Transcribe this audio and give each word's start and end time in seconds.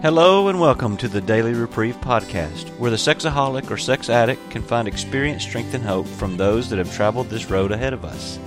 Hello 0.00 0.46
and 0.46 0.60
welcome 0.60 0.96
to 0.98 1.08
the 1.08 1.20
Daily 1.20 1.54
Reprieve 1.54 1.96
podcast, 1.96 2.68
where 2.78 2.92
the 2.92 2.96
sexaholic 2.96 3.68
or 3.68 3.76
sex 3.76 4.08
addict 4.08 4.48
can 4.48 4.62
find 4.62 4.86
experience, 4.86 5.42
strength, 5.42 5.74
and 5.74 5.82
hope 5.82 6.06
from 6.06 6.36
those 6.36 6.70
that 6.70 6.78
have 6.78 6.94
traveled 6.94 7.28
this 7.28 7.50
road 7.50 7.72
ahead 7.72 7.92
of 7.92 8.04
us. 8.04 8.38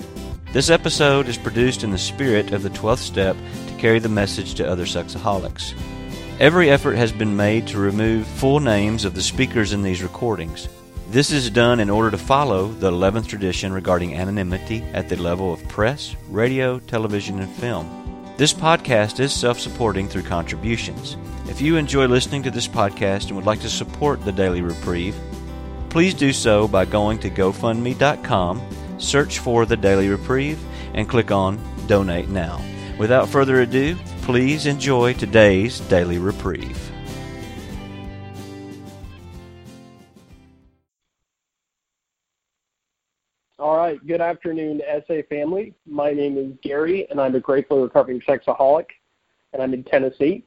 This 0.54 0.70
episode 0.70 1.27
is 1.27 1.38
produced 1.38 1.84
in 1.84 1.91
the 1.91 1.98
spirit 1.98 2.54
of 2.54 2.64
the 2.64 2.70
12th 2.70 3.00
step 3.00 3.36
to 3.68 3.73
carry 3.76 4.00
the 4.00 4.08
message 4.08 4.54
to 4.55 4.66
other 4.66 4.86
sexaholics. 4.86 5.73
Every 6.40 6.70
effort 6.70 6.95
has 6.95 7.12
been 7.12 7.36
made 7.36 7.68
to 7.68 7.80
remove 7.80 8.26
full 8.27 8.62
names 8.62 9.04
of 9.04 9.13
the 9.13 9.22
speakers 9.22 9.73
in 9.73 9.81
these 9.81 10.02
recordings. 10.02 10.70
This 11.09 11.31
is 11.31 11.49
done 11.49 11.81
in 11.81 11.90
order 11.90 12.12
to 12.12 12.18
follow 12.18 12.68
the 12.68 12.91
11th 12.91 13.27
tradition 13.27 13.73
regarding 13.73 14.16
anonymity 14.16 14.84
at 14.94 15.09
the 15.09 15.18
level 15.18 15.52
of 15.52 15.68
press, 15.68 16.16
radio, 16.30 16.80
television, 16.80 17.41
and 17.41 17.52
film. 17.55 18.01
This 18.41 18.54
podcast 18.54 19.20
is 19.20 19.31
self 19.31 19.59
supporting 19.59 20.08
through 20.08 20.23
contributions. 20.23 21.16
If 21.48 21.62
you 21.62 21.77
enjoy 21.77 22.08
listening 22.08 22.41
to 22.41 22.50
this 22.50 22.67
podcast 22.67 23.27
and 23.27 23.36
would 23.36 23.45
like 23.45 23.59
to 23.59 23.70
support 23.70 24.26
the 24.26 24.31
Daily 24.31 24.64
Reprieve, 24.64 25.16
please 25.90 26.16
do 26.16 26.34
so 26.34 26.67
by 26.67 26.86
going 26.86 27.20
to 27.20 27.30
GoFundMe.com, 27.30 28.59
search 28.98 29.38
for 29.38 29.67
the 29.67 29.77
Daily 29.77 30.09
Reprieve, 30.09 30.59
and 30.95 31.08
click 31.08 31.30
on 31.30 31.59
Donate 31.86 32.30
Now. 32.30 32.59
Without 32.98 33.30
further 33.30 33.62
ado, 33.62 33.95
please 34.23 34.66
enjoy 34.66 35.14
today's 35.14 35.80
Daily 35.81 36.17
Reprieve. 36.17 36.92
Good 44.12 44.20
afternoon, 44.20 44.82
SA 45.08 45.22
family. 45.30 45.73
My 45.88 46.12
name 46.12 46.38
is 46.38 46.52
Gary, 46.62 47.08
and 47.09 47.17
I'm 47.17 47.34
a 47.36 47.40
gratefully 47.40 47.84
recovering 47.84 48.20
sexaholic, 48.28 48.88
and 49.53 49.64
I'm 49.64 49.73
in 49.73 49.86
Tennessee. 49.86 50.44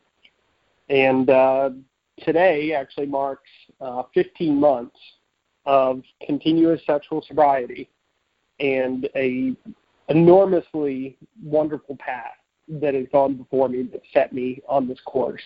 And 0.91 1.31
uh, 1.31 1.71
today 2.27 2.75
actually 2.75 3.07
marks 3.07 3.49
uh, 3.81 4.03
15 4.13 4.61
months 4.61 4.99
of 5.65 6.03
continuous 6.27 6.83
sexual 6.87 7.25
sobriety 7.27 7.89
and 8.61 9.09
a 9.17 9.57
enormously 10.11 11.17
wonderful 11.43 11.97
path 11.97 12.37
that 12.69 12.93
has 12.93 13.07
gone 13.13 13.35
before 13.35 13.71
me 13.71 13.85
that 13.85 14.03
set 14.13 14.35
me 14.35 14.61
on 14.69 14.87
this 14.87 15.01
course. 15.07 15.41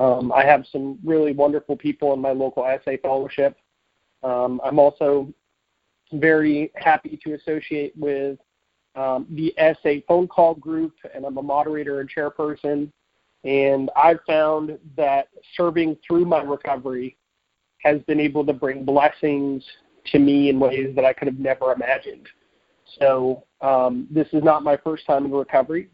Um, 0.00 0.32
I 0.32 0.44
have 0.44 0.64
some 0.72 0.98
really 1.04 1.32
wonderful 1.32 1.76
people 1.76 2.12
in 2.12 2.20
my 2.20 2.32
local 2.32 2.64
SA 2.84 2.94
fellowship. 3.00 3.56
Um, 4.24 4.60
I'm 4.64 4.80
also 4.80 5.32
very 6.12 6.70
happy 6.76 7.18
to 7.24 7.34
associate 7.34 7.92
with 7.96 8.38
um, 8.94 9.26
the 9.30 9.54
SA 9.58 10.00
phone 10.08 10.26
call 10.26 10.54
group, 10.54 10.94
and 11.14 11.24
I'm 11.24 11.36
a 11.36 11.42
moderator 11.42 12.00
and 12.00 12.10
chairperson. 12.10 12.90
And 13.44 13.90
I've 13.94 14.20
found 14.26 14.78
that 14.96 15.28
serving 15.56 15.98
through 16.06 16.24
my 16.24 16.42
recovery 16.42 17.16
has 17.78 18.00
been 18.02 18.18
able 18.18 18.44
to 18.46 18.52
bring 18.52 18.84
blessings 18.84 19.62
to 20.06 20.18
me 20.18 20.48
in 20.48 20.58
ways 20.58 20.94
that 20.96 21.04
I 21.04 21.12
could 21.12 21.28
have 21.28 21.38
never 21.38 21.72
imagined. 21.72 22.28
So 22.98 23.44
um, 23.60 24.06
this 24.10 24.26
is 24.32 24.42
not 24.42 24.62
my 24.62 24.76
first 24.76 25.06
time 25.06 25.26
in 25.26 25.32
recovery. 25.32 25.88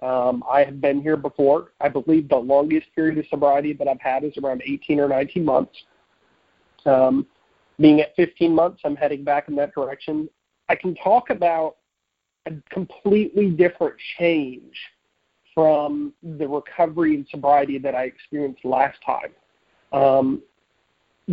Um, 0.00 0.42
I 0.50 0.64
have 0.64 0.80
been 0.80 1.00
here 1.00 1.16
before. 1.16 1.72
I 1.80 1.88
believe 1.88 2.28
the 2.28 2.36
longest 2.36 2.86
period 2.94 3.18
of 3.18 3.26
sobriety 3.28 3.72
that 3.74 3.88
I've 3.88 4.00
had 4.00 4.24
is 4.24 4.32
around 4.42 4.62
18 4.66 5.00
or 5.00 5.08
19 5.08 5.44
months. 5.44 5.76
Um, 6.84 7.26
being 7.80 8.00
at 8.00 8.14
15 8.16 8.54
months, 8.54 8.82
I'm 8.84 8.96
heading 8.96 9.24
back 9.24 9.48
in 9.48 9.56
that 9.56 9.74
direction. 9.74 10.28
I 10.68 10.76
can 10.76 10.94
talk 10.96 11.30
about 11.30 11.76
a 12.46 12.52
completely 12.70 13.50
different 13.50 13.96
change 14.18 14.74
from 15.54 16.12
the 16.22 16.46
recovery 16.46 17.14
and 17.14 17.26
sobriety 17.30 17.78
that 17.78 17.94
I 17.94 18.04
experienced 18.04 18.64
last 18.64 18.98
time. 19.04 19.32
Um, 19.92 20.42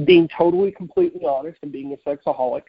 being 0.06 0.30
totally, 0.38 0.72
completely 0.72 1.26
honest 1.26 1.58
and 1.64 1.72
being 1.72 1.94
a 1.94 2.10
sexaholic, 2.10 2.64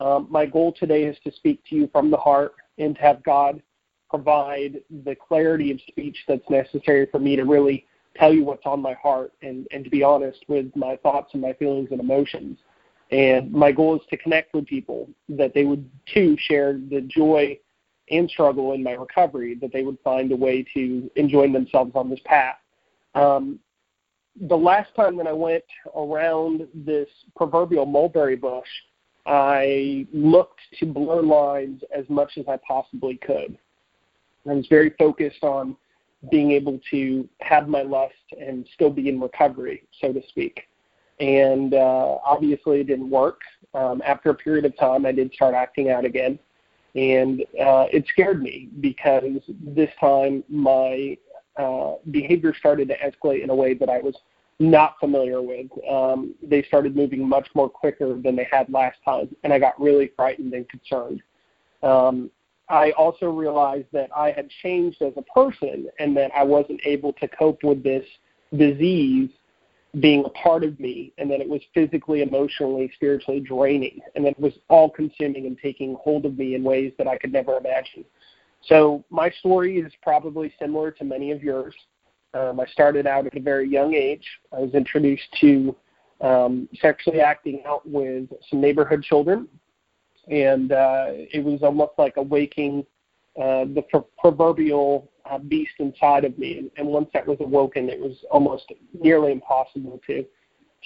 um, 0.00 0.28
my 0.30 0.46
goal 0.46 0.72
today 0.78 1.04
is 1.04 1.16
to 1.24 1.32
speak 1.32 1.62
to 1.68 1.74
you 1.74 1.88
from 1.92 2.10
the 2.10 2.16
heart 2.16 2.54
and 2.78 2.94
to 2.94 3.00
have 3.00 3.22
God 3.22 3.62
provide 4.08 4.80
the 5.04 5.14
clarity 5.14 5.70
of 5.70 5.80
speech 5.88 6.16
that's 6.26 6.48
necessary 6.50 7.06
for 7.10 7.18
me 7.18 7.36
to 7.36 7.44
really 7.44 7.86
tell 8.16 8.32
you 8.32 8.44
what's 8.44 8.66
on 8.66 8.82
my 8.82 8.94
heart 8.94 9.32
and, 9.42 9.66
and 9.70 9.84
to 9.84 9.90
be 9.90 10.02
honest 10.02 10.40
with 10.48 10.66
my 10.74 10.96
thoughts 10.96 11.30
and 11.32 11.42
my 11.42 11.52
feelings 11.54 11.88
and 11.92 12.00
emotions. 12.00 12.58
And 13.10 13.50
my 13.50 13.72
goal 13.72 13.96
is 13.96 14.02
to 14.10 14.16
connect 14.16 14.54
with 14.54 14.66
people 14.66 15.08
that 15.28 15.52
they 15.52 15.64
would 15.64 15.88
too 16.12 16.36
share 16.38 16.74
the 16.74 17.00
joy 17.02 17.58
and 18.10 18.30
struggle 18.30 18.72
in 18.72 18.82
my 18.82 18.92
recovery, 18.92 19.54
that 19.56 19.72
they 19.72 19.82
would 19.82 19.98
find 20.02 20.30
a 20.32 20.36
way 20.36 20.64
to 20.74 21.10
enjoy 21.16 21.50
themselves 21.52 21.92
on 21.94 22.08
this 22.10 22.20
path. 22.24 22.56
Um, 23.14 23.58
the 24.48 24.56
last 24.56 24.94
time 24.94 25.16
that 25.16 25.26
I 25.26 25.32
went 25.32 25.64
around 25.96 26.66
this 26.72 27.08
proverbial 27.36 27.86
mulberry 27.86 28.36
bush, 28.36 28.68
I 29.26 30.06
looked 30.12 30.60
to 30.78 30.86
blur 30.86 31.22
lines 31.22 31.82
as 31.94 32.08
much 32.08 32.32
as 32.36 32.46
I 32.48 32.58
possibly 32.66 33.16
could. 33.16 33.58
I 34.48 34.54
was 34.54 34.66
very 34.68 34.90
focused 34.98 35.42
on 35.42 35.76
being 36.30 36.52
able 36.52 36.80
to 36.90 37.28
have 37.40 37.68
my 37.68 37.82
lust 37.82 38.14
and 38.40 38.66
still 38.74 38.90
be 38.90 39.08
in 39.08 39.20
recovery, 39.20 39.82
so 40.00 40.12
to 40.12 40.22
speak 40.28 40.64
and 41.20 41.74
uh, 41.74 42.16
obviously 42.24 42.80
it 42.80 42.86
didn't 42.86 43.10
work. 43.10 43.40
Um, 43.74 44.02
after 44.04 44.30
a 44.30 44.34
period 44.34 44.64
of 44.64 44.76
time, 44.76 45.06
I 45.06 45.12
did 45.12 45.32
start 45.32 45.54
acting 45.54 45.90
out 45.90 46.04
again, 46.04 46.38
and 46.96 47.42
uh, 47.60 47.86
it 47.92 48.04
scared 48.08 48.42
me 48.42 48.68
because 48.80 49.40
this 49.60 49.90
time 50.00 50.42
my 50.48 51.16
uh, 51.56 51.94
behavior 52.10 52.54
started 52.58 52.88
to 52.88 52.96
escalate 52.98 53.44
in 53.44 53.50
a 53.50 53.54
way 53.54 53.74
that 53.74 53.88
I 53.88 53.98
was 53.98 54.16
not 54.58 54.98
familiar 54.98 55.40
with. 55.40 55.66
Um, 55.88 56.34
they 56.42 56.62
started 56.64 56.96
moving 56.96 57.26
much 57.26 57.48
more 57.54 57.68
quicker 57.68 58.14
than 58.14 58.34
they 58.34 58.48
had 58.50 58.68
last 58.70 58.98
time, 59.04 59.34
and 59.44 59.52
I 59.52 59.58
got 59.58 59.80
really 59.80 60.10
frightened 60.16 60.52
and 60.52 60.68
concerned. 60.68 61.22
Um, 61.82 62.30
I 62.68 62.92
also 62.92 63.26
realized 63.30 63.88
that 63.92 64.10
I 64.14 64.30
had 64.30 64.48
changed 64.62 65.02
as 65.02 65.12
a 65.16 65.22
person 65.22 65.88
and 65.98 66.16
that 66.16 66.30
I 66.36 66.44
wasn't 66.44 66.80
able 66.84 67.12
to 67.14 67.26
cope 67.26 67.64
with 67.64 67.82
this 67.82 68.04
disease 68.56 69.30
being 69.98 70.24
a 70.24 70.28
part 70.30 70.62
of 70.62 70.78
me, 70.78 71.12
and 71.18 71.28
then 71.28 71.40
it 71.40 71.48
was 71.48 71.60
physically, 71.74 72.22
emotionally, 72.22 72.90
spiritually 72.94 73.40
draining, 73.40 73.98
and 74.14 74.24
then 74.24 74.32
it 74.32 74.40
was 74.40 74.52
all 74.68 74.88
consuming 74.88 75.46
and 75.46 75.58
taking 75.58 75.96
hold 76.00 76.24
of 76.24 76.38
me 76.38 76.54
in 76.54 76.62
ways 76.62 76.92
that 76.96 77.08
I 77.08 77.18
could 77.18 77.32
never 77.32 77.56
imagine. 77.56 78.04
So 78.62 79.04
my 79.10 79.30
story 79.30 79.78
is 79.78 79.92
probably 80.02 80.52
similar 80.60 80.92
to 80.92 81.04
many 81.04 81.32
of 81.32 81.42
yours. 81.42 81.74
Um, 82.34 82.60
I 82.60 82.66
started 82.66 83.06
out 83.06 83.26
at 83.26 83.36
a 83.36 83.40
very 83.40 83.68
young 83.68 83.94
age. 83.94 84.24
I 84.52 84.60
was 84.60 84.74
introduced 84.74 85.26
to 85.40 85.74
um, 86.20 86.68
sexually 86.80 87.20
acting 87.20 87.62
out 87.66 87.88
with 87.88 88.28
some 88.48 88.60
neighborhood 88.60 89.02
children, 89.02 89.48
and 90.28 90.70
uh, 90.70 91.06
it 91.08 91.42
was 91.42 91.62
almost 91.62 91.92
like 91.98 92.16
awaking 92.16 92.86
uh, 93.38 93.64
the 93.64 93.82
proverbial 94.18 95.10
uh, 95.30 95.38
beast 95.38 95.72
inside 95.78 96.24
of 96.24 96.36
me. 96.38 96.58
And, 96.58 96.70
and 96.76 96.86
once 96.86 97.08
that 97.14 97.26
was 97.26 97.38
awoken, 97.40 97.88
it 97.88 98.00
was 98.00 98.16
almost 98.30 98.72
nearly 98.98 99.32
impossible 99.32 100.00
to 100.06 100.24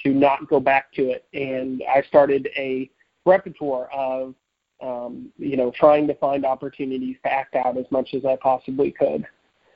to 0.03 0.13
not 0.13 0.47
go 0.49 0.59
back 0.59 0.91
to 0.91 1.09
it. 1.09 1.25
And 1.33 1.81
I 1.89 2.01
started 2.03 2.49
a 2.57 2.89
repertoire 3.25 3.89
of 3.91 4.35
um, 4.81 5.31
you 5.37 5.57
know 5.57 5.71
trying 5.71 6.05
to 6.07 6.13
find 6.15 6.45
opportunities 6.45 7.17
to 7.23 7.31
act 7.31 7.55
out 7.55 7.77
as 7.77 7.85
much 7.91 8.13
as 8.13 8.25
I 8.25 8.35
possibly 8.35 8.91
could. 8.91 9.25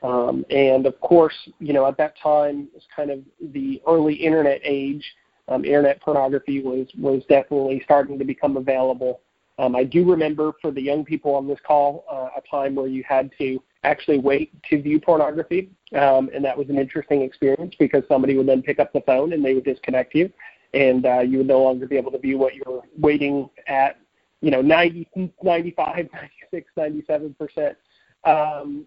Um, 0.02 0.44
and 0.50 0.86
of 0.86 0.98
course, 1.00 1.34
you 1.58 1.72
know, 1.72 1.86
at 1.86 1.96
that 1.98 2.14
time 2.22 2.68
it 2.72 2.74
was 2.74 2.84
kind 2.94 3.10
of 3.10 3.20
the 3.52 3.82
early 3.86 4.14
internet 4.14 4.60
age. 4.64 5.04
Um, 5.48 5.64
internet 5.64 6.00
pornography 6.00 6.62
was 6.62 6.86
was 6.98 7.22
definitely 7.28 7.82
starting 7.84 8.18
to 8.18 8.24
become 8.24 8.56
available. 8.56 9.20
Um, 9.60 9.76
I 9.76 9.84
do 9.84 10.10
remember 10.10 10.52
for 10.62 10.70
the 10.70 10.80
young 10.80 11.04
people 11.04 11.34
on 11.34 11.46
this 11.46 11.58
call 11.66 12.06
uh, 12.10 12.30
a 12.34 12.40
time 12.50 12.74
where 12.74 12.86
you 12.86 13.04
had 13.06 13.30
to 13.36 13.62
actually 13.84 14.18
wait 14.18 14.50
to 14.70 14.80
view 14.80 14.98
pornography, 14.98 15.68
um, 15.94 16.30
and 16.34 16.42
that 16.42 16.56
was 16.56 16.70
an 16.70 16.78
interesting 16.78 17.20
experience 17.20 17.74
because 17.78 18.02
somebody 18.08 18.38
would 18.38 18.48
then 18.48 18.62
pick 18.62 18.78
up 18.78 18.90
the 18.94 19.02
phone 19.02 19.34
and 19.34 19.44
they 19.44 19.52
would 19.52 19.64
disconnect 19.64 20.14
you, 20.14 20.32
and 20.72 21.04
uh, 21.04 21.20
you 21.20 21.38
would 21.38 21.46
no 21.46 21.60
longer 21.60 21.86
be 21.86 21.98
able 21.98 22.10
to 22.10 22.18
view 22.18 22.38
what 22.38 22.54
you 22.54 22.62
were 22.66 22.80
waiting 22.98 23.50
at, 23.66 23.98
you 24.40 24.50
know, 24.50 24.62
90, 24.62 25.06
95, 25.42 26.08
96, 26.52 26.70
97 26.78 27.36
percent. 27.38 27.76
Um, 28.24 28.86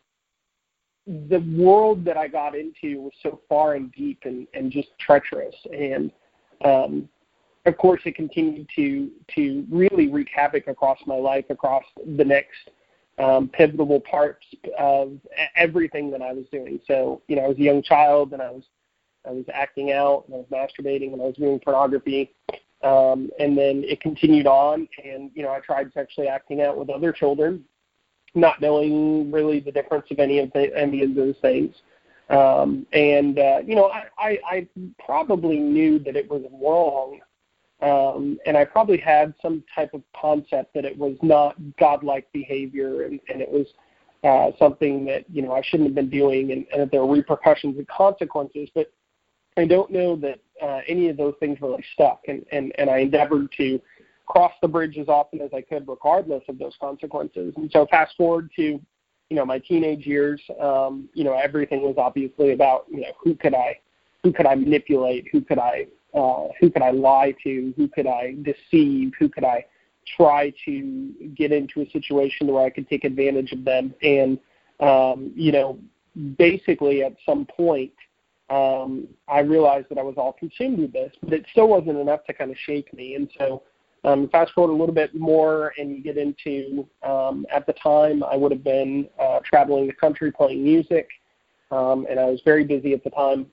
the 1.06 1.46
world 1.56 2.04
that 2.06 2.18
I 2.18 2.28
got 2.28 2.56
into 2.56 3.00
was 3.00 3.14
so 3.22 3.42
far 3.48 3.76
and 3.76 3.92
deep 3.92 4.22
and, 4.24 4.48
and 4.56 4.72
just 4.72 4.88
treacherous, 5.00 5.56
and 5.72 6.12
um, 6.66 7.08
of 7.66 7.78
course, 7.78 8.02
it 8.06 8.16
continued 8.16 8.68
to 8.76 9.10
to 9.36 9.66
really 9.72 10.10
wreak 10.10 10.30
havoc 10.34 10.68
across 10.68 11.00
my 11.06 11.16
life, 11.16 11.46
across 11.50 11.84
the 12.18 12.26
next 12.26 12.70
um, 13.20 13.48
pivotal 13.48 14.02
parts 14.02 14.46
of 14.78 15.18
everything 15.56 16.12
that 16.12 16.22
I 16.22 16.34
was 16.34 16.46
doing. 16.52 16.80
So, 16.88 17.22
you 17.28 17.36
know, 17.36 17.44
I 17.44 17.48
was 17.48 17.58
a 17.58 17.62
young 17.62 17.82
child, 17.84 18.34
and 18.34 18.42
I 18.42 18.52
was 18.52 18.64
I 19.26 19.32
was 19.32 19.46
acting 19.54 19.92
out, 19.92 20.26
and 20.28 20.36
I 20.36 20.38
was 20.40 20.48
masturbating, 20.52 21.14
and 21.14 21.22
I 21.22 21.26
was 21.26 21.36
viewing 21.38 21.60
pornography, 21.60 22.34
um, 22.84 23.30
and 23.40 23.58
then 23.58 23.84
it 23.86 24.02
continued 24.02 24.48
on. 24.48 24.88
And 25.04 25.32
you 25.34 25.44
know, 25.44 25.52
I 25.52 25.60
tried 25.60 25.92
sexually 25.94 26.28
acting 26.28 26.62
out 26.62 26.78
with 26.78 26.90
other 26.90 27.14
children, 27.14 27.64
not 28.36 28.62
knowing 28.62 29.32
really 29.32 29.60
the 29.62 29.72
difference 29.72 30.08
of 30.12 30.20
any 30.20 30.40
of 30.40 30.52
the, 30.54 30.76
any 30.78 31.04
of 31.04 31.16
those 31.16 31.36
things. 31.42 31.76
Um, 32.30 32.86
and 32.94 33.38
uh, 33.38 33.60
you 33.66 33.76
know, 33.76 33.90
I, 33.90 34.06
I, 34.18 34.40
I 34.50 34.68
probably 35.06 35.60
knew 35.60 36.00
that 36.00 36.16
it 36.16 36.30
was 36.30 36.42
wrong, 36.62 37.20
um, 37.84 38.40
and 38.46 38.56
I 38.56 38.66
probably 38.66 38.98
had 38.98 39.34
some 39.42 39.64
type 39.76 39.94
of 39.94 40.02
concept 40.20 40.74
that 40.74 40.86
it 40.86 40.98
was 40.98 41.18
not 41.22 41.56
godlike 41.78 42.32
behavior, 42.32 43.04
and, 43.04 43.20
and 43.28 43.42
it 43.42 43.50
was 43.50 43.68
uh, 44.24 44.58
something 44.58 45.06
that 45.06 45.26
you 45.30 45.42
know 45.42 45.52
I 45.52 45.62
shouldn't 45.62 45.90
have 45.90 45.96
been 45.96 46.10
doing, 46.10 46.52
and, 46.52 46.66
and 46.72 46.82
that 46.82 46.92
there 46.92 47.06
were 47.06 47.14
repercussions 47.14 47.78
and 47.78 47.88
consequences. 47.88 48.70
But 48.74 48.92
I 49.58 49.66
don't 49.66 49.92
know 49.92 50.16
that 50.18 50.40
uh, 50.62 50.82
any 50.88 51.10
of 51.10 51.18
those 51.18 51.34
things 51.40 51.60
really 51.62 51.84
stuck, 51.94 52.22
and, 52.28 52.46
and 52.52 52.72
and 52.78 52.90
I 52.90 53.00
endeavored 53.00 53.52
to 53.58 53.82
cross 54.26 54.54
the 54.62 54.68
bridge 54.68 54.98
as 54.98 55.10
often 55.10 55.42
as 55.42 55.50
I 55.54 55.62
could, 55.62 55.86
regardless 55.88 56.44
of 56.48 56.58
those 56.58 56.76
consequences. 56.80 57.54
And 57.58 57.70
so, 57.72 57.86
fast 57.92 58.16
forward 58.16 58.50
to 58.56 58.80
you 59.30 59.38
know 59.38 59.46
my 59.46 59.58
teenage 59.58 60.06
years 60.06 60.40
um 60.60 61.10
you 61.14 61.24
know 61.24 61.34
everything 61.34 61.82
was 61.82 61.96
obviously 61.98 62.52
about 62.52 62.86
you 62.92 63.02
know 63.02 63.14
who 63.24 63.34
could 63.34 63.56
i 63.56 63.76
who 64.22 64.32
could 64.32 64.46
i 64.46 64.54
manipulate 64.54 65.26
who 65.32 65.42
could 65.42 65.58
i 65.58 65.88
uh 66.14 66.48
who 66.60 66.70
could 66.70 66.82
i 66.82 66.92
lie 66.92 67.34
to? 67.44 67.74
Who 67.78 67.88
could 67.88 68.08
i 68.08 68.36
deceive? 68.42 69.14
Who 69.20 69.30
could 69.30 69.44
i 69.44 69.66
try 70.18 70.54
to 70.66 71.14
get 71.36 71.52
into 71.52 71.82
a 71.82 71.90
situation 71.92 72.48
where 72.48 72.66
i 72.66 72.70
could 72.70 72.88
take 72.90 73.04
advantage 73.04 73.52
of 73.52 73.64
them? 73.64 73.94
And 74.02 74.40
um 74.80 75.32
you 75.36 75.52
know 75.52 75.80
basically 76.38 77.04
at 77.04 77.16
some 77.26 77.46
point 77.46 77.92
um 78.50 79.08
i 79.28 79.40
realized 79.40 79.88
that 79.90 79.98
i 79.98 80.04
was 80.04 80.16
all 80.18 80.34
consumed 80.34 80.78
with 80.78 80.92
this 80.92 81.12
but 81.24 81.34
it 81.34 81.46
still 81.52 81.68
wasn't 81.68 81.98
enough 81.98 82.24
to 82.26 82.34
kind 82.34 82.52
of 82.52 82.58
shake 82.58 82.94
me. 82.94 83.16
And 83.16 83.30
so 83.38 83.64
um, 84.06 84.28
fast 84.30 84.52
forward 84.54 84.74
a 84.74 84.76
little 84.76 84.94
bit 84.94 85.16
more, 85.16 85.74
and 85.78 85.92
you 85.92 86.04
get 86.04 86.18
into 86.18 86.88
um, 87.04 87.46
at 87.52 87.66
the 87.66 87.74
time 87.74 88.24
I 88.24 88.36
would 88.36 88.52
have 88.52 88.64
been 88.64 89.08
uh, 89.20 89.40
traveling 89.46 89.88
the 89.88 89.94
country 89.94 90.32
playing 90.32 90.64
music, 90.64 91.08
um, 91.72 92.06
and 92.10 92.20
I 92.20 92.26
was 92.26 92.42
very 92.44 92.66
busy 92.66 92.94
at 92.94 93.04
the 93.04 93.10
time. 93.12 93.46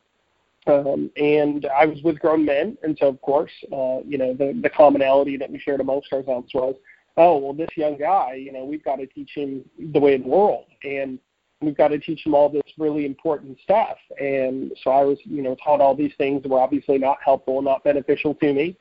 Um, 0.67 1.11
and 1.17 1.67
I 1.75 1.87
was 1.87 2.03
with 2.03 2.19
grown 2.19 2.45
men, 2.45 2.77
and 2.83 2.97
so 3.01 3.09
of 3.09 3.21
course, 3.23 3.51
uh, 3.73 4.01
you 4.07 4.19
know, 4.19 4.35
the, 4.35 4.59
the 4.63 4.71
commonality 4.71 5.37
that 5.39 5.51
we 5.51 5.59
shared 5.59 5.81
amongst 5.81 6.13
ourselves 6.13 6.53
was, 6.53 6.75
oh, 7.17 7.39
well, 7.39 7.55
this 7.55 7.71
young 7.77 7.97
guy, 7.97 8.35
you 8.35 8.53
know, 8.53 8.65
we've 8.65 8.85
got 8.85 8.97
to 8.97 9.07
teach 9.07 9.31
him 9.35 9.65
the 9.93 9.99
way 9.99 10.15
of 10.15 10.23
the 10.23 10.29
world, 10.29 10.67
and 10.85 11.19
we've 11.63 11.77
got 11.77 11.89
to 11.89 11.99
teach 11.99 12.25
him 12.25 12.35
all 12.35 12.49
this 12.49 12.63
really 12.79 13.07
important 13.07 13.59
stuff. 13.63 13.97
And 14.21 14.73
so 14.83 14.91
I 14.91 15.03
was, 15.03 15.19
you 15.25 15.43
know, 15.43 15.57
taught 15.65 15.81
all 15.81 15.95
these 15.95 16.13
things 16.19 16.43
that 16.43 16.51
were 16.51 16.61
obviously 16.61 16.99
not 16.99 17.19
helpful, 17.25 17.59
and 17.59 17.65
not 17.65 17.83
beneficial 17.83 18.35
to 18.35 18.53
me. 18.53 18.77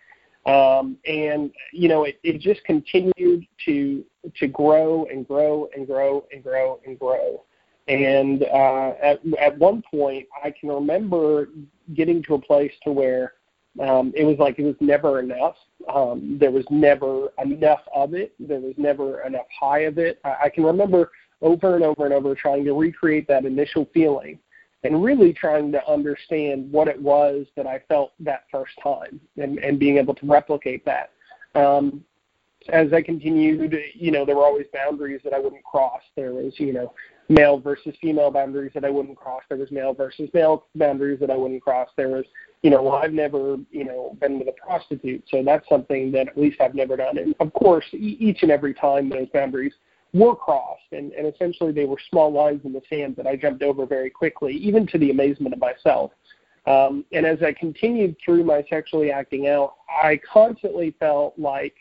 Um, 0.45 0.97
and 1.05 1.51
you 1.73 1.89
know, 1.89 2.05
it, 2.05 2.19
it 2.23 2.39
just 2.39 2.63
continued 2.63 3.45
to 3.65 4.03
to 4.37 4.47
grow 4.47 5.05
and 5.11 5.27
grow 5.27 5.69
and 5.75 5.85
grow 5.85 6.25
and 6.31 6.43
grow 6.43 6.79
and 6.85 6.97
grow. 6.97 7.43
And 7.89 8.43
uh, 8.43 8.93
at 9.01 9.19
at 9.41 9.57
one 9.57 9.83
point, 9.89 10.27
I 10.43 10.51
can 10.51 10.69
remember 10.69 11.49
getting 11.95 12.21
to 12.23 12.35
a 12.35 12.39
place 12.39 12.71
to 12.83 12.91
where 12.91 13.33
um, 13.81 14.13
it 14.15 14.23
was 14.23 14.37
like 14.37 14.59
it 14.59 14.63
was 14.63 14.75
never 14.79 15.19
enough. 15.19 15.55
Um, 15.91 16.37
there 16.39 16.51
was 16.51 16.65
never 16.69 17.29
enough 17.43 17.81
of 17.93 18.13
it. 18.13 18.33
There 18.39 18.59
was 18.59 18.75
never 18.77 19.21
enough 19.21 19.47
high 19.59 19.81
of 19.81 19.97
it. 19.97 20.19
I, 20.23 20.35
I 20.43 20.49
can 20.49 20.63
remember 20.63 21.11
over 21.41 21.75
and 21.75 21.83
over 21.83 22.05
and 22.05 22.13
over 22.13 22.35
trying 22.35 22.63
to 22.65 22.73
recreate 22.73 23.27
that 23.27 23.45
initial 23.45 23.89
feeling 23.93 24.37
and 24.83 25.03
really 25.03 25.33
trying 25.33 25.71
to 25.71 25.89
understand 25.89 26.71
what 26.71 26.87
it 26.87 27.01
was 27.01 27.47
that 27.55 27.65
I 27.65 27.81
felt 27.87 28.11
that 28.19 28.43
first 28.51 28.73
time 28.81 29.19
and, 29.37 29.57
and 29.59 29.79
being 29.79 29.97
able 29.97 30.15
to 30.15 30.25
replicate 30.25 30.85
that. 30.85 31.11
Um, 31.55 32.03
as 32.69 32.93
I 32.93 33.01
continued, 33.01 33.75
you 33.93 34.11
know, 34.11 34.25
there 34.25 34.35
were 34.35 34.45
always 34.45 34.67
boundaries 34.73 35.21
that 35.23 35.33
I 35.33 35.39
wouldn't 35.39 35.63
cross. 35.63 36.01
There 36.15 36.33
was, 36.33 36.53
you 36.57 36.73
know, 36.73 36.93
male 37.29 37.59
versus 37.59 37.95
female 38.01 38.31
boundaries 38.31 38.71
that 38.73 38.83
I 38.83 38.89
wouldn't 38.89 39.15
cross. 39.15 39.43
There 39.47 39.57
was 39.57 39.71
male 39.71 39.93
versus 39.93 40.29
male 40.33 40.65
boundaries 40.75 41.19
that 41.19 41.29
I 41.29 41.35
wouldn't 41.35 41.61
cross. 41.61 41.87
There 41.95 42.09
was, 42.09 42.25
you 42.63 42.71
know, 42.71 42.81
well, 42.81 42.95
I've 42.95 43.13
never, 43.13 43.57
you 43.71 43.85
know, 43.85 44.17
been 44.19 44.39
with 44.39 44.47
a 44.47 44.53
prostitute, 44.53 45.23
so 45.29 45.43
that's 45.43 45.67
something 45.69 46.11
that 46.11 46.27
at 46.27 46.37
least 46.37 46.59
I've 46.59 46.75
never 46.75 46.97
done. 46.97 47.17
And 47.19 47.35
of 47.39 47.53
course, 47.53 47.85
each 47.93 48.41
and 48.41 48.51
every 48.51 48.73
time 48.73 49.09
those 49.09 49.27
boundaries 49.31 49.73
were 50.11 50.35
crossed, 50.35 50.91
and, 50.91 51.11
and 51.13 51.31
essentially 51.31 51.71
they 51.71 51.85
were 51.85 51.99
small 52.09 52.31
lines 52.31 52.61
in 52.65 52.73
the 52.73 52.81
sand 52.89 53.15
that 53.17 53.27
I 53.27 53.35
jumped 53.35 53.61
over 53.61 53.85
very 53.85 54.09
quickly, 54.09 54.53
even 54.53 54.87
to 54.87 54.97
the 54.97 55.11
amazement 55.11 55.53
of 55.53 55.59
myself. 55.59 56.11
Um, 56.65 57.05
and 57.11 57.25
as 57.25 57.41
I 57.43 57.53
continued 57.53 58.15
through 58.23 58.43
my 58.43 58.65
sexually 58.69 59.11
acting 59.11 59.47
out, 59.47 59.75
I 60.03 60.19
constantly 60.31 60.95
felt 60.99 61.37
like, 61.37 61.75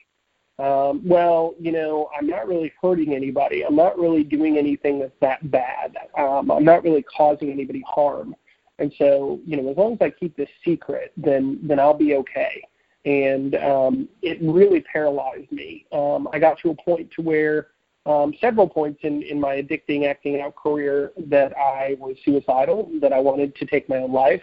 um, 0.59 1.03
well, 1.05 1.55
you 1.61 1.71
know, 1.71 2.09
I'm 2.19 2.27
not 2.27 2.49
really 2.49 2.73
hurting 2.83 3.15
anybody. 3.15 3.65
I'm 3.65 3.77
not 3.77 3.99
really 3.99 4.25
doing 4.25 4.59
anything 4.59 4.99
that's 4.99 5.13
that 5.21 5.51
bad. 5.51 5.97
Um, 6.19 6.51
I'm 6.51 6.65
not 6.65 6.83
really 6.83 7.05
causing 7.05 7.51
anybody 7.51 7.85
harm. 7.87 8.35
And 8.81 8.93
so, 8.99 9.41
you 9.45 9.57
know, 9.57 9.71
as 9.71 9.77
long 9.77 9.95
as 9.95 9.99
I 10.01 10.11
keep 10.11 10.37
this 10.37 10.49
secret, 10.65 11.13
then 11.17 11.61
then 11.63 11.79
I'll 11.79 11.95
be 11.95 12.15
okay. 12.17 12.63
And 13.05 13.55
um, 13.57 14.09
it 14.23 14.39
really 14.43 14.81
paralyzed 14.81 15.51
me. 15.53 15.87
Um, 15.93 16.29
I 16.33 16.39
got 16.39 16.59
to 16.61 16.71
a 16.71 16.75
point 16.75 17.11
to 17.13 17.23
where 17.23 17.69
um, 18.07 18.35
several 18.41 18.69
points 18.69 19.01
in, 19.03 19.23
in 19.23 19.41
my 19.41 19.57
addicting 19.57 20.09
acting 20.09 20.41
out 20.41 20.57
career 20.57 21.13
that 21.27 21.57
I 21.57 21.97
was 22.01 22.17
suicidal, 22.25 22.91
that 23.01 23.13
I 23.13 23.19
wanted 23.19 23.55
to 23.57 23.67
take 23.67 23.89
my 23.89 23.99
own 23.99 24.13
life, 24.13 24.43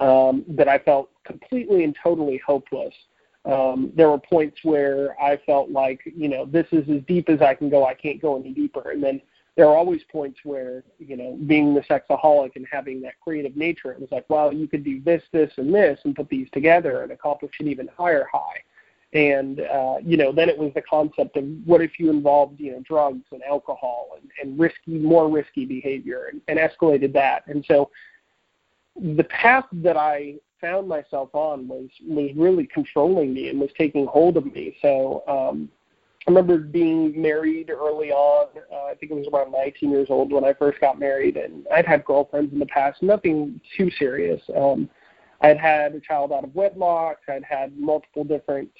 um, 0.00 0.44
that 0.48 0.68
I 0.68 0.78
felt 0.78 1.10
completely 1.24 1.84
and 1.84 1.96
totally 2.02 2.40
hopeless. 2.44 2.94
Um, 3.44 3.92
there 3.94 4.10
were 4.10 4.18
points 4.18 4.58
where 4.62 5.20
I 5.20 5.36
felt 5.44 5.70
like, 5.70 6.00
you 6.04 6.28
know, 6.28 6.46
this 6.46 6.66
is 6.72 6.88
as 6.88 7.02
deep 7.06 7.28
as 7.28 7.42
I 7.42 7.54
can 7.54 7.68
go. 7.68 7.84
I 7.84 7.94
can't 7.94 8.20
go 8.20 8.40
any 8.40 8.52
deeper. 8.52 8.90
And 8.90 9.02
then 9.02 9.20
there 9.56 9.66
are 9.66 9.76
always 9.76 10.02
points 10.10 10.40
where, 10.44 10.82
you 10.98 11.16
know, 11.16 11.38
being 11.46 11.74
the 11.74 11.82
sexaholic 11.82 12.56
and 12.56 12.66
having 12.70 13.00
that 13.02 13.20
creative 13.20 13.56
nature, 13.56 13.92
it 13.92 14.00
was 14.00 14.10
like, 14.10 14.24
well, 14.28 14.52
you 14.52 14.66
could 14.66 14.82
do 14.82 15.00
this, 15.02 15.22
this, 15.32 15.52
and 15.58 15.72
this 15.72 16.00
and 16.04 16.16
put 16.16 16.28
these 16.28 16.48
together 16.52 17.02
and 17.02 17.12
accomplish 17.12 17.52
an 17.60 17.68
even 17.68 17.88
higher 17.96 18.26
high. 18.32 18.62
And 19.12 19.60
uh, 19.60 19.98
you 20.04 20.16
know, 20.16 20.32
then 20.32 20.48
it 20.48 20.58
was 20.58 20.72
the 20.74 20.82
concept 20.82 21.36
of 21.36 21.44
what 21.64 21.80
if 21.80 22.00
you 22.00 22.10
involved 22.10 22.58
you 22.58 22.72
know 22.72 22.80
drugs 22.80 23.22
and 23.30 23.44
alcohol 23.44 24.08
and, 24.20 24.28
and 24.42 24.58
risky, 24.58 24.98
more 24.98 25.30
risky 25.30 25.64
behavior, 25.64 26.30
and, 26.32 26.40
and 26.48 26.58
escalated 26.58 27.12
that. 27.12 27.46
And 27.46 27.64
so, 27.68 27.90
the 28.96 29.22
path 29.22 29.66
that 29.70 29.96
I 29.96 30.34
found 30.60 30.88
myself 30.88 31.30
on 31.32 31.68
was 31.68 31.88
was 32.06 32.30
really 32.36 32.66
controlling 32.66 33.34
me 33.34 33.48
and 33.48 33.60
was 33.60 33.70
taking 33.76 34.06
hold 34.06 34.36
of 34.36 34.46
me. 34.46 34.76
So 34.80 35.22
um, 35.28 35.68
I 36.26 36.30
remember 36.30 36.58
being 36.58 37.20
married 37.20 37.70
early 37.70 38.10
on. 38.10 38.48
Uh, 38.72 38.86
I 38.86 38.94
think 38.94 39.12
it 39.12 39.14
was 39.14 39.28
around 39.32 39.52
19 39.52 39.90
years 39.90 40.08
old 40.10 40.32
when 40.32 40.44
I 40.44 40.54
first 40.54 40.80
got 40.80 40.98
married, 40.98 41.36
and 41.36 41.66
I'd 41.72 41.86
had 41.86 42.04
girlfriends 42.04 42.52
in 42.52 42.58
the 42.58 42.66
past, 42.66 43.02
nothing 43.02 43.60
too 43.76 43.90
serious. 43.98 44.40
Um, 44.56 44.88
I'd 45.42 45.58
had 45.58 45.94
a 45.94 46.00
child 46.00 46.32
out 46.32 46.44
of 46.44 46.54
wedlock. 46.54 47.18
I'd 47.28 47.44
had 47.44 47.76
multiple 47.78 48.24
different 48.24 48.70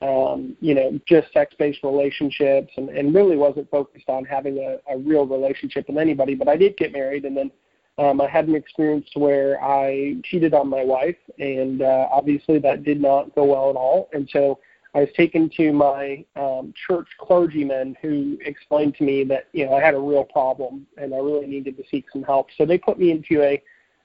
um, 0.00 0.56
you 0.60 0.74
know, 0.74 0.98
just 1.06 1.32
sex-based 1.32 1.82
relationships, 1.82 2.72
and, 2.76 2.88
and 2.88 3.14
really 3.14 3.36
wasn't 3.36 3.68
focused 3.70 4.08
on 4.08 4.24
having 4.24 4.58
a, 4.58 4.78
a 4.92 4.96
real 4.98 5.26
relationship 5.26 5.88
with 5.88 5.98
anybody. 5.98 6.34
But 6.34 6.48
I 6.48 6.56
did 6.56 6.76
get 6.76 6.92
married, 6.92 7.24
and 7.24 7.36
then 7.36 7.50
um, 7.98 8.20
I 8.20 8.28
had 8.28 8.46
an 8.46 8.54
experience 8.54 9.08
where 9.14 9.62
I 9.62 10.16
cheated 10.24 10.54
on 10.54 10.68
my 10.68 10.84
wife, 10.84 11.16
and 11.38 11.82
uh, 11.82 12.08
obviously 12.12 12.58
that 12.60 12.84
did 12.84 13.00
not 13.00 13.34
go 13.34 13.44
well 13.44 13.70
at 13.70 13.76
all. 13.76 14.08
And 14.12 14.28
so 14.32 14.60
I 14.94 15.00
was 15.00 15.08
taken 15.16 15.50
to 15.56 15.72
my 15.72 16.24
um, 16.36 16.72
church 16.86 17.08
clergyman, 17.20 17.96
who 18.00 18.38
explained 18.44 18.94
to 18.96 19.04
me 19.04 19.24
that 19.24 19.48
you 19.52 19.66
know 19.66 19.74
I 19.74 19.82
had 19.82 19.94
a 19.94 20.00
real 20.00 20.24
problem, 20.24 20.86
and 20.96 21.12
I 21.12 21.18
really 21.18 21.46
needed 21.46 21.76
to 21.76 21.82
seek 21.90 22.06
some 22.12 22.22
help. 22.22 22.48
So 22.56 22.64
they 22.64 22.78
put 22.78 22.98
me 22.98 23.10
into 23.10 23.42
a 23.42 23.62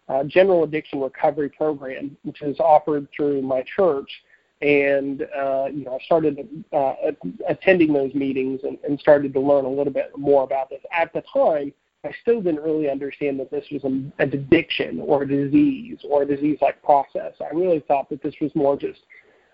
uh, 0.10 0.24
general 0.26 0.64
addiction 0.64 1.00
recovery 1.00 1.50
program, 1.50 2.18
which 2.24 2.42
is 2.42 2.60
offered 2.60 3.08
through 3.16 3.42
my 3.42 3.64
church 3.76 4.10
and 4.64 5.24
uh, 5.38 5.66
you 5.72 5.84
know 5.84 5.98
I 6.00 6.06
started 6.06 6.48
uh, 6.72 6.94
attending 7.48 7.92
those 7.94 8.14
meetings 8.14 8.62
and, 8.64 8.78
and 8.88 9.00
started 9.00 9.34
to 9.34 9.40
learn 9.40 9.66
a 9.66 9.70
little 9.70 9.94
bit 9.94 10.12
more 10.18 10.44
about 10.44 10.70
this. 10.70 10.80
At 10.92 11.12
the 11.14 11.22
time, 11.34 11.74
I 12.06 12.12
still 12.22 12.42
didn't 12.42 12.64
really 12.64 12.90
understand 12.90 13.40
that 13.40 13.50
this 13.50 13.66
was 13.72 13.84
an, 13.86 14.12
addiction 14.20 15.00
or 15.00 15.24
a 15.24 15.28
disease 15.28 16.00
or 16.04 16.24
a 16.24 16.26
disease-like 16.26 16.84
process. 16.84 17.34
I 17.40 17.56
really 17.56 17.80
thought 17.88 18.10
that 18.10 18.22
this 18.22 18.36
was 18.42 18.52
more 18.56 18.76
just 18.76 19.00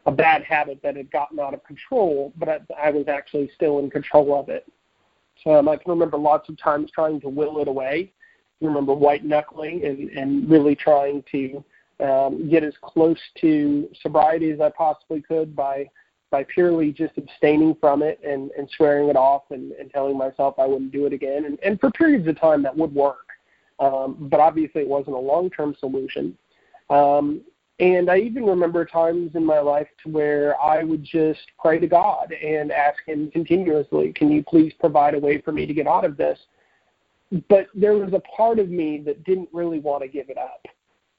a 0.05 0.11
bad 0.11 0.43
habit 0.43 0.79
that 0.81 0.95
had 0.95 1.11
gotten 1.11 1.39
out 1.39 1.53
of 1.53 1.63
control, 1.63 2.33
but 2.37 2.49
I, 2.49 2.59
I 2.87 2.89
was 2.89 3.07
actually 3.07 3.51
still 3.53 3.79
in 3.79 3.89
control 3.91 4.39
of 4.39 4.49
it. 4.49 4.65
So 5.43 5.51
um, 5.51 5.69
I 5.69 5.77
can 5.77 5.91
remember 5.91 6.17
lots 6.17 6.49
of 6.49 6.57
times 6.57 6.89
trying 6.91 7.21
to 7.21 7.29
will 7.29 7.59
it 7.61 7.67
away. 7.67 8.11
I 8.61 8.65
remember 8.65 8.93
white 8.93 9.23
knuckling 9.23 9.85
and, 9.85 10.09
and 10.09 10.49
really 10.49 10.75
trying 10.75 11.23
to 11.31 11.63
um, 11.99 12.49
get 12.49 12.63
as 12.63 12.73
close 12.81 13.19
to 13.41 13.89
sobriety 14.01 14.51
as 14.51 14.59
I 14.59 14.69
possibly 14.69 15.21
could 15.21 15.55
by 15.55 15.87
by 16.31 16.43
purely 16.43 16.91
just 16.91 17.17
abstaining 17.17 17.75
from 17.79 18.03
it 18.03 18.19
and, 18.25 18.51
and 18.57 18.69
swearing 18.75 19.09
it 19.09 19.15
off 19.15 19.43
and, 19.49 19.71
and 19.73 19.91
telling 19.91 20.17
myself 20.17 20.55
I 20.59 20.65
wouldn't 20.65 20.91
do 20.91 21.05
it 21.05 21.13
again. 21.13 21.45
And, 21.45 21.59
and 21.63 21.79
for 21.79 21.91
periods 21.91 22.27
of 22.27 22.39
time 22.39 22.63
that 22.63 22.75
would 22.75 22.93
work. 22.93 23.27
Um, 23.79 24.17
but 24.19 24.39
obviously 24.39 24.81
it 24.81 24.87
wasn't 24.87 25.15
a 25.15 25.19
long 25.19 25.49
term 25.49 25.75
solution. 25.79 26.37
Um, 26.89 27.41
and 27.79 28.09
I 28.09 28.17
even 28.17 28.45
remember 28.45 28.83
times 28.83 29.31
in 29.35 29.45
my 29.45 29.59
life 29.59 29.87
to 30.03 30.11
where 30.11 30.59
I 30.61 30.83
would 30.83 31.03
just 31.03 31.39
pray 31.57 31.79
to 31.79 31.87
God 31.87 32.33
and 32.33 32.73
ask 32.73 32.97
Him 33.05 33.31
continuously, 33.31 34.11
Can 34.11 34.29
you 34.29 34.43
please 34.43 34.73
provide 34.79 35.13
a 35.13 35.19
way 35.19 35.39
for 35.39 35.53
me 35.53 35.65
to 35.65 35.73
get 35.73 35.87
out 35.87 36.03
of 36.03 36.17
this? 36.17 36.37
but 37.47 37.67
there 37.75 37.93
was 37.93 38.13
a 38.13 38.21
part 38.35 38.59
of 38.59 38.69
me 38.69 39.01
that 39.05 39.23
didn't 39.23 39.49
really 39.53 39.79
want 39.79 40.01
to 40.01 40.07
give 40.07 40.29
it 40.29 40.37
up. 40.37 40.65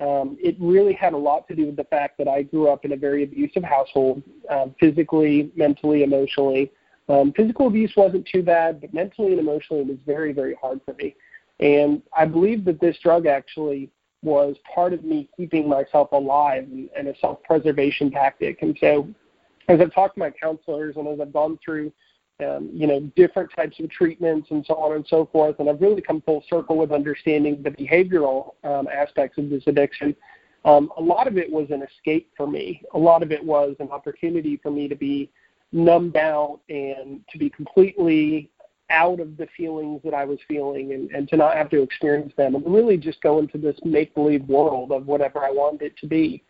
Um, 0.01 0.39
it 0.41 0.57
really 0.59 0.95
had 0.95 1.13
a 1.13 1.19
lot 1.19 1.47
to 1.49 1.55
do 1.55 1.67
with 1.67 1.77
the 1.77 1.85
fact 1.85 2.17
that 2.19 2.27
I 2.27 2.43
grew 2.43 2.69
up 2.69 2.85
in 2.85 2.93
a 2.93 2.97
very 2.97 3.23
abusive 3.23 3.63
household, 3.63 4.23
uh, 4.49 4.67
physically, 4.79 5.53
mentally, 5.55 6.03
emotionally. 6.03 6.73
Um, 7.09 7.33
physical 7.37 7.67
abuse 7.67 7.93
wasn't 7.97 8.27
too 8.27 8.43
bad, 8.43 8.81
but 8.81 8.95
mentally 8.95 9.33
and 9.33 9.41
emotionally 9.41 9.83
it 9.83 9.89
was 9.89 9.99
very, 10.07 10.33
very 10.33 10.55
hard 10.55 10.81
for 10.85 10.95
me. 10.95 11.17
And 11.59 12.03
I 12.17 12.25
believe 12.25 12.65
that 12.65 12.81
this 12.81 12.97
drug 13.03 13.27
actually 13.27 13.91
was 14.23 14.57
part 14.75 14.93
of 14.93 15.05
me 15.05 15.29
keeping 15.37 15.69
myself 15.69 16.13
alive 16.13 16.65
and, 16.65 16.89
and 16.97 17.09
a 17.09 17.19
self-preservation 17.19 18.11
tactic. 18.11 18.63
And 18.63 18.77
so, 18.81 19.09
as 19.69 19.81
I've 19.81 19.93
talked 19.93 20.15
to 20.15 20.21
my 20.21 20.31
counselors 20.31 20.97
and 20.97 21.07
as 21.09 21.21
I've 21.21 21.33
gone 21.33 21.59
through 21.63 21.93
um, 22.43 22.71
you 22.73 22.87
know, 22.87 23.01
different 23.17 23.51
types 23.55 23.79
of 23.81 23.91
treatments 23.91 24.49
and 24.51 24.65
so 24.67 24.75
on 24.75 24.97
and 24.97 25.07
so 25.09 25.29
forth. 25.33 25.57
And 25.59 25.69
I've 25.69 25.81
really 25.81 26.03
come 26.03 26.21
full 26.23 26.45
circle 26.49 26.77
with 26.77 26.93
understanding 26.93 27.63
the 27.63 27.71
behavioral 27.71 28.55
um, 28.65 28.89
aspects 28.89 29.39
of 29.39 29.51
this 29.51 29.63
addiction. 29.67 30.15
Um, 30.65 30.93
a 30.99 31.01
lot 31.01 31.27
of 31.27 31.39
it 31.39 31.51
was 31.51 31.69
an 31.71 31.83
escape 31.83 32.31
for 32.37 32.47
me. 32.47 32.83
A 32.95 32.99
lot 32.99 33.23
of 33.23 33.33
it 33.33 33.43
was 33.45 33.77
an 33.81 33.89
opportunity 33.91 34.59
for 34.63 34.71
me 34.71 34.89
to 34.89 34.95
be 34.95 35.31
numbed 35.73 36.17
out 36.17 36.61
and 36.69 37.21
to 37.31 37.39
be 37.39 37.49
completely 37.49 38.51
out 38.91 39.21
of 39.21 39.37
the 39.37 39.47
feelings 39.57 40.01
that 40.05 40.15
I 40.15 40.25
was 40.25 40.39
feeling 40.49 40.93
and, 40.93 41.11
and 41.13 41.29
to 41.29 41.37
not 41.37 41.57
have 41.57 41.71
to 41.71 41.81
experience 41.81 42.33
them 42.37 42.57
and 42.57 42.65
really 42.67 42.97
just 42.97 43.21
go 43.23 43.39
into 43.39 43.57
this 43.57 43.77
make 43.85 44.15
believe 44.15 44.43
world 44.49 44.91
of 44.93 45.07
whatever 45.07 45.45
I 45.45 45.51
wanted 45.51 45.83
it 45.83 45.97
to 45.99 46.07
be. 46.07 46.43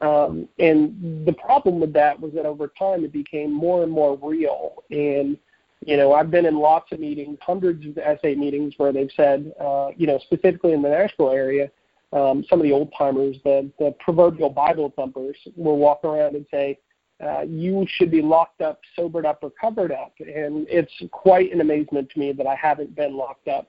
Um, 0.00 0.48
and 0.58 1.26
the 1.26 1.32
problem 1.32 1.80
with 1.80 1.92
that 1.94 2.18
was 2.20 2.32
that 2.34 2.46
over 2.46 2.68
time 2.78 3.04
it 3.04 3.12
became 3.12 3.52
more 3.52 3.82
and 3.82 3.90
more 3.90 4.16
real. 4.22 4.84
And, 4.90 5.36
you 5.84 5.96
know, 5.96 6.12
I've 6.12 6.30
been 6.30 6.46
in 6.46 6.56
lots 6.56 6.92
of 6.92 7.00
meetings, 7.00 7.38
hundreds 7.40 7.84
of 7.86 7.96
SA 7.96 8.28
meetings 8.28 8.74
where 8.76 8.92
they've 8.92 9.10
said, 9.16 9.52
uh, 9.60 9.88
you 9.96 10.06
know, 10.06 10.18
specifically 10.20 10.72
in 10.72 10.82
the 10.82 10.88
Nashville 10.88 11.30
area, 11.30 11.70
um, 12.12 12.44
some 12.48 12.60
of 12.60 12.64
the 12.64 12.72
old 12.72 12.92
timers, 12.96 13.36
the, 13.44 13.70
the 13.78 13.94
proverbial 13.98 14.50
Bible 14.50 14.92
thumpers, 14.94 15.36
will 15.56 15.76
walk 15.76 16.04
around 16.04 16.36
and 16.36 16.46
say, 16.50 16.78
uh, 17.24 17.40
you 17.40 17.84
should 17.88 18.10
be 18.10 18.22
locked 18.22 18.60
up, 18.60 18.80
sobered 18.94 19.26
up, 19.26 19.40
or 19.42 19.50
covered 19.50 19.90
up. 19.90 20.14
And 20.20 20.66
it's 20.70 20.92
quite 21.10 21.52
an 21.52 21.60
amazement 21.60 22.08
to 22.10 22.18
me 22.18 22.32
that 22.32 22.46
I 22.46 22.54
haven't 22.54 22.94
been 22.94 23.16
locked 23.16 23.48
up 23.48 23.68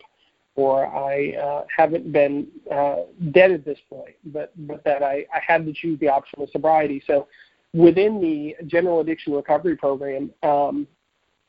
or 0.59 0.85
I 0.87 1.33
uh, 1.37 1.63
haven't 1.75 2.11
been 2.11 2.47
uh, 2.69 3.03
dead 3.31 3.51
at 3.51 3.63
this 3.63 3.79
point, 3.89 4.15
but 4.25 4.51
but 4.67 4.83
that 4.83 5.01
I, 5.03 5.25
I 5.33 5.39
had 5.45 5.65
to 5.65 5.73
choose 5.73 5.97
the 5.99 6.09
option 6.09 6.41
of 6.41 6.49
sobriety. 6.49 7.01
So 7.07 7.27
within 7.73 8.19
the 8.19 8.55
general 8.67 8.99
addiction 8.99 9.33
recovery 9.33 9.77
program, 9.77 10.31
um, 10.43 10.85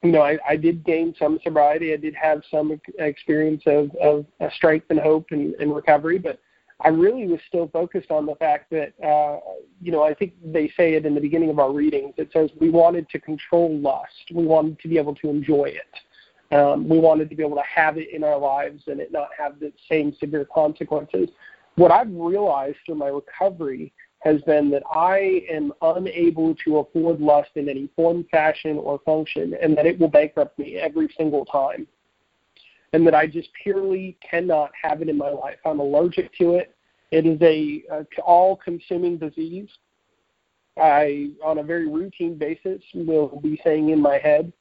you 0.03 0.13
know, 0.13 0.23
I, 0.23 0.39
I 0.49 0.57
did 0.57 0.85
gain 0.85 1.15
some 1.19 1.41
sobriety. 1.43 1.93
I 1.93 1.97
did 1.97 2.15
have 2.15 2.43
some 2.51 2.81
experience 2.99 3.63
of, 3.67 3.91
of 4.01 4.25
strength 4.55 4.87
and 4.91 5.01
hope 5.01 5.27
and, 5.31 5.55
and 5.55 5.75
recovery, 5.75 6.19
but 6.19 6.39
I 6.83 6.89
really 6.89 7.27
was 7.27 7.41
still 7.49 7.69
focused 7.69 8.11
on 8.11 8.25
the 8.25 8.37
fact 8.37 8.71
that, 8.71 8.93
uh, 9.05 9.41
you 9.83 9.93
know, 9.93 10.03
I 10.03 10.15
think 10.15 10.33
they 10.43 10.69
say 10.77 10.95
it 10.95 11.05
in 11.05 11.15
the 11.15 11.21
beginning 11.21 11.51
of 11.51 11.59
our 11.59 11.73
readings. 11.73 12.15
It 12.17 12.31
says 12.33 12.49
we 12.59 12.71
wanted 12.71 13.09
to 13.11 13.19
control 13.19 13.77
lust. 13.79 14.33
We 14.33 14.47
wanted 14.47 14.79
to 14.81 14.89
be 14.89 14.97
able 14.97 15.15
to 15.17 15.29
enjoy 15.29 15.65
it. 15.65 15.93
Um, 16.53 16.89
we 16.89 16.99
wanted 16.99 17.31
to 17.31 17.37
be 17.37 17.45
able 17.45 17.57
to 17.57 17.63
have 17.63 17.97
it 17.97 18.09
in 18.13 18.25
our 18.25 18.39
lives 18.39 18.83
and 18.89 18.99
it 19.01 19.13
not 19.13 19.29
have 19.39 19.61
the 19.61 19.73
same 19.89 20.13
severe 20.19 20.45
consequences. 20.53 21.29
What 21.77 21.93
I've 21.93 22.11
realized 22.11 22.79
through 22.85 22.97
my 22.97 23.07
recovery 23.07 23.93
has 24.21 24.43
been 24.43 24.69
that 24.71 24.83
I 24.91 25.45
am 25.51 25.73
unable 25.81 26.55
to 26.65 26.79
afford 26.79 27.21
lust 27.21 27.51
in 27.55 27.69
any 27.69 27.89
form, 27.97 28.27
fashion, 28.31 28.77
or 28.77 29.01
function, 29.05 29.55
and 29.63 29.77
that 29.77 29.87
it 29.87 29.99
will 29.99 30.09
bankrupt 30.09 30.59
me 30.59 30.77
every 30.77 31.09
single 31.17 31.45
time. 31.47 31.87
And 32.93 33.07
that 33.07 33.15
I 33.15 33.27
just 33.27 33.49
purely 33.63 34.19
cannot 34.29 34.73
have 34.81 35.01
it 35.01 35.09
in 35.09 35.17
my 35.17 35.31
life. 35.31 35.57
I'm 35.65 35.81
allergic 35.81 36.35
to 36.39 36.57
it. 36.57 36.75
It 37.13 37.25
is 37.25 37.41
a, 37.41 37.83
a 37.93 38.21
all-consuming 38.23 39.19
disease. 39.19 39.69
I, 40.77 41.31
on 41.45 41.59
a 41.59 41.63
very 41.63 41.89
routine 41.89 42.37
basis, 42.37 42.83
will 42.95 43.41
be 43.41 43.61
saying 43.65 43.91
in 43.91 44.03
my 44.03 44.19
head, 44.19 44.53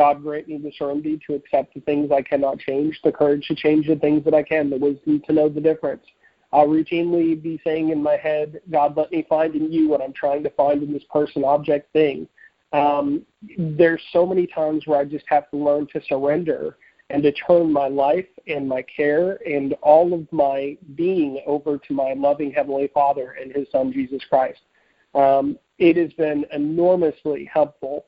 God 0.00 0.22
grant 0.22 0.48
me 0.48 0.56
the 0.56 0.72
serenity 0.78 1.20
to 1.26 1.34
accept 1.34 1.74
the 1.74 1.80
things 1.80 2.10
I 2.10 2.22
cannot 2.22 2.58
change, 2.58 2.98
the 3.04 3.12
courage 3.12 3.46
to 3.48 3.54
change 3.54 3.86
the 3.86 3.96
things 3.96 4.24
that 4.24 4.32
I 4.32 4.42
can, 4.42 4.70
the 4.70 4.78
wisdom 4.78 5.20
to 5.26 5.32
know 5.34 5.50
the 5.50 5.60
difference. 5.60 6.02
I'll 6.54 6.68
routinely 6.68 7.40
be 7.40 7.60
saying 7.62 7.90
in 7.90 8.02
my 8.02 8.16
head, 8.16 8.62
God, 8.70 8.96
let 8.96 9.12
me 9.12 9.26
find 9.28 9.54
in 9.54 9.70
you 9.70 9.90
what 9.90 10.00
I'm 10.00 10.14
trying 10.14 10.42
to 10.44 10.50
find 10.52 10.82
in 10.82 10.90
this 10.90 11.02
person, 11.12 11.44
object, 11.44 11.92
thing. 11.92 12.26
Um, 12.72 13.26
there's 13.58 14.00
so 14.10 14.24
many 14.24 14.46
times 14.46 14.86
where 14.86 14.98
I 14.98 15.04
just 15.04 15.26
have 15.28 15.50
to 15.50 15.58
learn 15.58 15.86
to 15.92 16.00
surrender 16.08 16.78
and 17.10 17.22
to 17.22 17.32
turn 17.32 17.70
my 17.70 17.88
life 17.88 18.28
and 18.46 18.66
my 18.66 18.80
care 18.80 19.38
and 19.46 19.74
all 19.82 20.14
of 20.14 20.26
my 20.32 20.78
being 20.94 21.42
over 21.46 21.76
to 21.76 21.92
my 21.92 22.14
loving 22.14 22.52
Heavenly 22.52 22.88
Father 22.94 23.32
and 23.38 23.54
His 23.54 23.66
Son, 23.70 23.92
Jesus 23.92 24.22
Christ. 24.30 24.60
Um, 25.14 25.58
it 25.76 25.98
has 25.98 26.14
been 26.14 26.46
enormously 26.52 27.44
helpful 27.52 28.06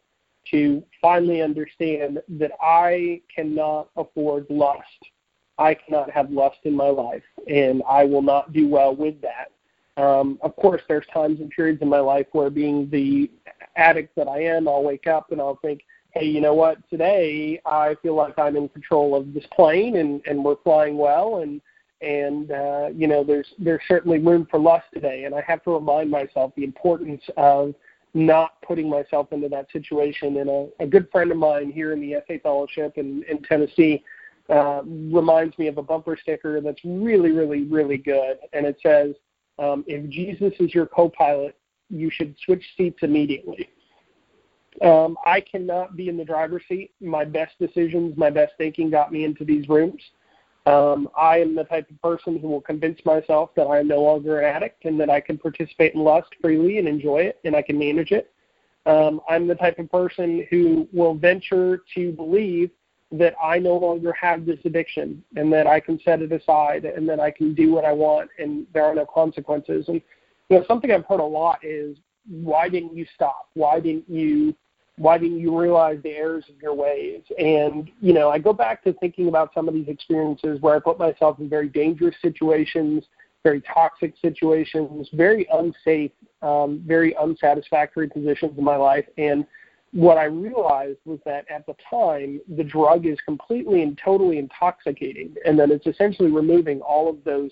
to 0.51 0.83
finally 1.01 1.43
understand 1.43 2.21
that 2.29 2.53
I 2.61 3.21
cannot 3.35 3.89
afford 3.97 4.47
lust. 4.51 4.83
I 5.59 5.75
cannot 5.75 6.11
have 6.11 6.31
lust 6.31 6.59
in 6.65 6.75
my 6.75 6.89
life, 6.89 7.23
and 7.47 7.83
I 7.89 8.05
will 8.05 8.23
not 8.23 8.53
do 8.53 8.69
well 8.69 8.95
with 8.95 9.17
that. 9.23 9.51
Um, 10.03 10.39
of 10.43 10.57
course, 10.57 10.83
there's 10.89 11.07
times 11.13 11.41
and 11.41 11.51
periods 11.51 11.83
in 11.83 11.89
my 11.89 12.01
life 12.01 12.27
where, 12.33 12.51
being 12.51 12.89
the 12.91 13.31
addict 13.77 14.17
that 14.17 14.29
I 14.29 14.43
am, 14.43 14.67
I'll 14.67 14.83
wake 14.83 15.07
up 15.07 15.31
and 15.31 15.41
I'll 15.41 15.59
think, 15.63 15.83
hey, 16.13 16.25
you 16.25 16.41
know 16.41 16.55
what? 16.55 16.79
Today 16.89 17.61
I 17.67 17.97
feel 18.03 18.15
like 18.15 18.39
I'm 18.39 18.57
in 18.57 18.69
control 18.71 19.15
of 19.15 19.35
this 19.35 19.45
plane, 19.55 19.97
and 19.97 20.23
and 20.27 20.43
we're 20.45 20.57
flying 20.65 20.97
well, 20.97 21.39
and 21.39 21.61
and 22.01 22.51
uh, 22.51 22.89
you 22.95 23.07
know, 23.07 23.23
there's 23.23 23.49
there's 23.59 23.83
certainly 23.87 24.19
room 24.19 24.47
for 24.51 24.59
lust 24.59 24.87
today, 24.93 25.25
and 25.25 25.35
I 25.35 25.43
have 25.43 25.63
to 25.65 25.71
remind 25.71 26.11
myself 26.11 26.53
the 26.57 26.65
importance 26.65 27.23
of 27.37 27.75
not 28.15 28.61
putting 28.63 28.89
myself 28.89 29.33
into 29.33 29.49
that 29.49 29.71
situation. 29.71 30.37
And 30.39 30.51
a, 30.51 30.69
a 30.81 30.87
good 30.87 31.09
friend 31.11 31.31
of 31.31 31.39
mine 31.39 31.71
here 31.73 31.93
in 31.93 32.01
the 32.01 32.17
SA 32.27 32.35
Fellowship 32.43 32.95
in, 32.97 33.25
in 33.29 33.43
Tennessee 33.43 34.05
uh, 34.51 34.83
reminds 34.85 35.57
me 35.59 35.69
of 35.69 35.79
a 35.79 35.83
bumper 35.83 36.17
sticker 36.21 36.61
that's 36.61 36.81
really, 36.85 37.31
really, 37.31 37.65
really 37.65 37.97
good. 37.97 38.39
And 38.53 38.67
it 38.67 38.77
says, 38.83 39.15
um, 39.59 39.85
if 39.87 40.09
Jesus 40.11 40.53
is 40.61 40.75
your 40.75 40.87
co 40.87 41.09
pilot, 41.09 41.57
you 41.89 42.11
should 42.11 42.35
switch 42.45 42.65
seats 42.77 42.99
immediately. 43.03 43.69
Um, 44.81 45.17
I 45.25 45.41
cannot 45.41 45.97
be 45.97 46.09
in 46.09 46.17
the 46.17 46.25
driver's 46.25 46.63
seat. 46.69 46.93
My 47.01 47.25
best 47.25 47.59
decisions, 47.59 48.17
my 48.17 48.31
best 48.31 48.55
thinking 48.57 48.91
got 48.91 49.13
me 49.13 49.25
into 49.25 49.45
these 49.45 49.69
rooms. 49.69 50.03
Um, 50.65 51.09
I 51.17 51.39
am 51.39 51.57
the 51.57 51.65
type 51.65 51.91
of 51.91 52.01
person 52.01 52.39
who 52.39 52.49
will 52.49 52.61
convince 52.61 53.01
myself 53.05 53.51
that 53.57 53.65
I 53.65 53.81
am 53.81 53.89
no 53.89 54.01
longer 54.01 54.41
an 54.41 54.55
addict 54.55 54.85
and 54.85 54.99
that 55.01 55.11
I 55.11 55.21
can 55.21 55.37
participate 55.37 55.95
in 55.95 56.01
lust 56.01 56.29
freely 56.41 56.79
and 56.79 56.87
enjoy 56.87 57.19
it 57.19 57.41
and 57.45 57.57
I 57.57 57.63
can 57.63 57.79
manage 57.79 58.13
it. 58.13 58.33
Um, 58.87 59.21
I'm 59.29 59.49
the 59.49 59.55
type 59.57 59.79
of 59.79 59.91
person 59.91 60.47
who 60.51 60.89
will 60.93 61.15
venture 61.15 61.83
to 61.95 62.13
believe 62.13 62.71
that 63.11 63.35
I 63.43 63.59
no 63.59 63.77
longer 63.77 64.13
have 64.13 64.47
this 64.47 64.59
addiction 64.65 65.23
and 65.37 65.53
that 65.53 65.67
I 65.67 65.81
can 65.81 66.01
set 66.01 66.23
it 66.23 66.33
aside 66.33 66.85
and 66.85 67.09
that 67.09 67.21
I 67.21 67.31
can 67.31 67.55
do 67.55 67.73
what 67.73 67.85
I 67.85 67.93
want 67.93 68.31
and 68.39 68.67
there 68.73 68.85
are 68.85 68.95
no 68.95 69.05
consequences. 69.05 69.87
And 69.89 70.01
you 70.49 70.59
know, 70.59 70.65
something 70.67 70.91
I've 70.91 71.05
heard 71.07 71.21
a 71.21 71.25
lot 71.25 71.59
is, 71.63 71.97
why 72.29 72.69
didn't 72.69 72.97
you 72.97 73.05
stop? 73.15 73.49
Why 73.55 73.81
didn't 73.81 74.09
you 74.09 74.55
why 74.99 75.19
didn't 75.19 75.41
you 75.41 75.59
realize 75.59 75.99
the 76.03 76.11
errors 76.11 76.45
of 76.49 76.61
your 76.61 76.75
ways? 76.75 77.23
And, 77.39 77.91
you 78.01 78.13
know, 78.13 78.31
I 78.31 78.39
go 78.39 78.53
back 78.53 78.83
to 78.85 78.93
thinking 78.95 79.29
about 79.29 79.53
some 79.55 79.67
of 79.69 79.75
these 79.75 79.89
experiences 79.89 80.61
where 80.61 80.77
I 80.77 80.81
put 80.81 80.99
myself 80.99 81.39
in 81.41 81.49
very 81.49 81.69
dangerous 81.69 82.15
situations, 82.21 83.05
very 83.43 83.63
toxic 83.63 84.15
situations, 84.21 85.09
very 85.13 85.49
unsafe, 85.53 86.13
um, 86.43 86.83
very 86.87 87.17
unsatisfactory 87.17 88.09
positions 88.09 88.57
in 88.59 88.65
my 88.65 88.77
life. 88.77 89.07
And 89.17 89.47
what 89.93 90.19
I 90.19 90.25
realized 90.25 90.99
was 91.05 91.19
that 91.25 91.51
at 91.51 91.67
the 91.67 91.75
time, 91.89 92.41
the 92.57 92.65
drug 92.65 93.07
is 93.07 93.19
completely 93.25 93.83
and 93.83 93.99
totally 94.03 94.39
intoxicating, 94.39 95.35
and 95.45 95.59
that 95.59 95.71
it's 95.71 95.87
essentially 95.87 96.31
removing 96.31 96.81
all 96.81 97.09
of 97.09 97.23
those 97.25 97.51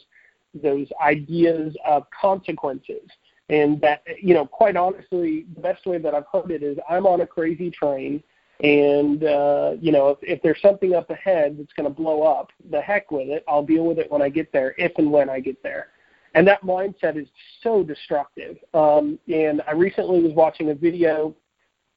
those 0.63 0.89
ideas 1.01 1.77
of 1.87 2.05
consequences 2.11 3.09
and 3.51 3.81
that, 3.81 4.05
you 4.23 4.33
know, 4.33 4.47
quite 4.47 4.77
honestly, 4.77 5.45
the 5.55 5.61
best 5.61 5.85
way 5.85 5.99
that 5.99 6.15
I've 6.15 6.25
heard 6.33 6.53
it 6.53 6.63
is 6.63 6.79
I'm 6.89 7.05
on 7.05 7.21
a 7.21 7.27
crazy 7.27 7.69
train, 7.69 8.23
and 8.63 9.25
uh, 9.25 9.73
you 9.81 9.91
know, 9.91 10.11
if, 10.11 10.19
if 10.23 10.43
there's 10.43 10.61
something 10.63 10.95
up 10.95 11.11
ahead 11.11 11.57
that's 11.59 11.73
going 11.73 11.89
to 11.89 11.95
blow 11.95 12.23
up, 12.23 12.51
the 12.71 12.81
heck 12.81 13.11
with 13.11 13.29
it. 13.29 13.45
I'll 13.49 13.65
deal 13.65 13.85
with 13.85 13.99
it 13.99 14.11
when 14.11 14.23
I 14.23 14.29
get 14.29 14.53
there, 14.53 14.75
if 14.79 14.93
and 14.99 15.11
when 15.11 15.29
I 15.29 15.41
get 15.41 15.61
there. 15.65 15.89
And 16.35 16.47
that 16.47 16.63
mindset 16.63 17.21
is 17.21 17.27
so 17.63 17.83
destructive. 17.83 18.57
Um, 18.73 19.19
and 19.27 19.63
I 19.67 19.73
recently 19.73 20.23
was 20.23 20.33
watching 20.33 20.71
a 20.71 20.75
video 20.75 21.35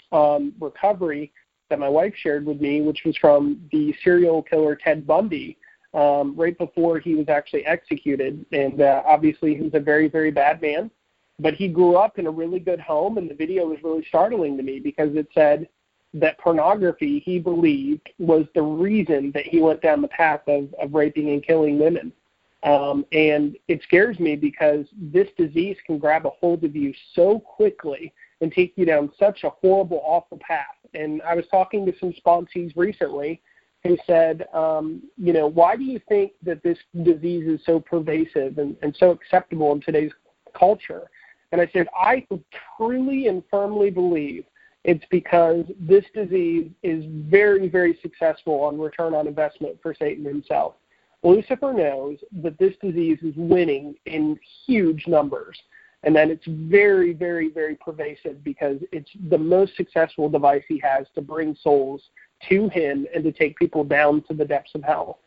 on 0.09 0.53
recovery 0.59 1.31
that 1.69 1.77
my 1.77 1.89
wife 1.89 2.15
shared 2.17 2.47
with 2.47 2.59
me, 2.59 2.81
which 2.81 3.01
was 3.05 3.15
from 3.17 3.61
the 3.71 3.93
serial 4.03 4.41
killer 4.41 4.75
Ted 4.75 5.05
Bundy, 5.05 5.57
um, 5.93 6.35
right 6.35 6.57
before 6.57 6.97
he 6.97 7.13
was 7.13 7.29
actually 7.29 7.63
executed. 7.67 8.43
And 8.51 8.81
uh, 8.81 9.03
obviously, 9.05 9.53
he 9.53 9.61
was 9.61 9.75
a 9.75 9.79
very, 9.79 10.07
very 10.07 10.31
bad 10.31 10.59
man 10.59 10.89
but 11.39 11.53
he 11.53 11.67
grew 11.67 11.95
up 11.95 12.19
in 12.19 12.27
a 12.27 12.31
really 12.31 12.59
good 12.59 12.79
home 12.79 13.17
and 13.17 13.29
the 13.29 13.35
video 13.35 13.65
was 13.65 13.79
really 13.83 14.05
startling 14.07 14.57
to 14.57 14.63
me 14.63 14.79
because 14.79 15.15
it 15.15 15.27
said 15.33 15.67
that 16.13 16.37
pornography 16.37 17.19
he 17.19 17.39
believed 17.39 18.07
was 18.19 18.45
the 18.53 18.61
reason 18.61 19.31
that 19.33 19.45
he 19.45 19.59
went 19.59 19.81
down 19.81 20.01
the 20.01 20.07
path 20.09 20.41
of, 20.47 20.73
of 20.75 20.93
raping 20.93 21.29
and 21.29 21.43
killing 21.43 21.79
women. 21.79 22.11
Um, 22.61 23.05
and 23.11 23.57
it 23.67 23.81
scares 23.83 24.19
me 24.19 24.35
because 24.35 24.85
this 24.93 25.27
disease 25.37 25.75
can 25.85 25.97
grab 25.97 26.25
a 26.25 26.29
hold 26.29 26.63
of 26.63 26.75
you 26.75 26.93
so 27.13 27.39
quickly 27.39 28.13
and 28.39 28.51
take 28.51 28.73
you 28.77 28.85
down 28.85 29.11
such 29.19 29.43
a 29.43 29.49
horrible, 29.49 30.01
awful 30.03 30.37
path. 30.37 30.65
And 30.93 31.21
I 31.23 31.35
was 31.35 31.45
talking 31.49 31.85
to 31.85 31.93
some 31.99 32.13
sponsees 32.25 32.71
recently 32.75 33.41
who 33.83 33.97
said, 34.07 34.45
um, 34.53 35.01
you 35.17 35.33
know, 35.33 35.47
why 35.47 35.75
do 35.75 35.83
you 35.83 35.99
think 36.07 36.33
that 36.43 36.63
this 36.63 36.77
disease 37.03 37.47
is 37.47 37.59
so 37.65 37.79
pervasive 37.79 38.57
and, 38.59 38.77
and 38.81 38.95
so 38.97 39.11
acceptable 39.11 39.73
in 39.73 39.81
today's 39.81 40.11
culture? 40.57 41.09
And 41.53 41.61
I 41.61 41.69
said, 41.71 41.87
I 41.95 42.25
truly 42.75 43.27
and 43.27 43.43
firmly 43.51 43.91
believe 43.91 44.43
it's 44.83 45.05
because 45.11 45.63
this 45.79 46.03
disease 46.15 46.71
is 46.81 47.05
very, 47.29 47.69
very 47.69 47.97
successful 48.01 48.61
on 48.61 48.79
return 48.79 49.13
on 49.13 49.27
investment 49.27 49.77
for 49.79 49.93
Satan 49.93 50.25
himself. 50.25 50.73
Lucifer 51.21 51.71
knows 51.71 52.17
that 52.41 52.57
this 52.57 52.73
disease 52.81 53.19
is 53.21 53.35
winning 53.37 53.93
in 54.07 54.37
huge 54.65 55.05
numbers 55.05 55.55
and 56.01 56.15
that 56.15 56.31
it's 56.31 56.43
very, 56.47 57.13
very, 57.13 57.49
very 57.49 57.75
pervasive 57.75 58.43
because 58.43 58.79
it's 58.91 59.11
the 59.29 59.37
most 59.37 59.77
successful 59.77 60.27
device 60.27 60.63
he 60.67 60.79
has 60.79 61.05
to 61.13 61.21
bring 61.21 61.55
souls 61.61 62.01
to 62.49 62.67
him 62.69 63.05
and 63.13 63.23
to 63.23 63.31
take 63.31 63.55
people 63.57 63.83
down 63.83 64.23
to 64.23 64.33
the 64.33 64.43
depths 64.43 64.73
of 64.73 64.83
hell. 64.83 65.19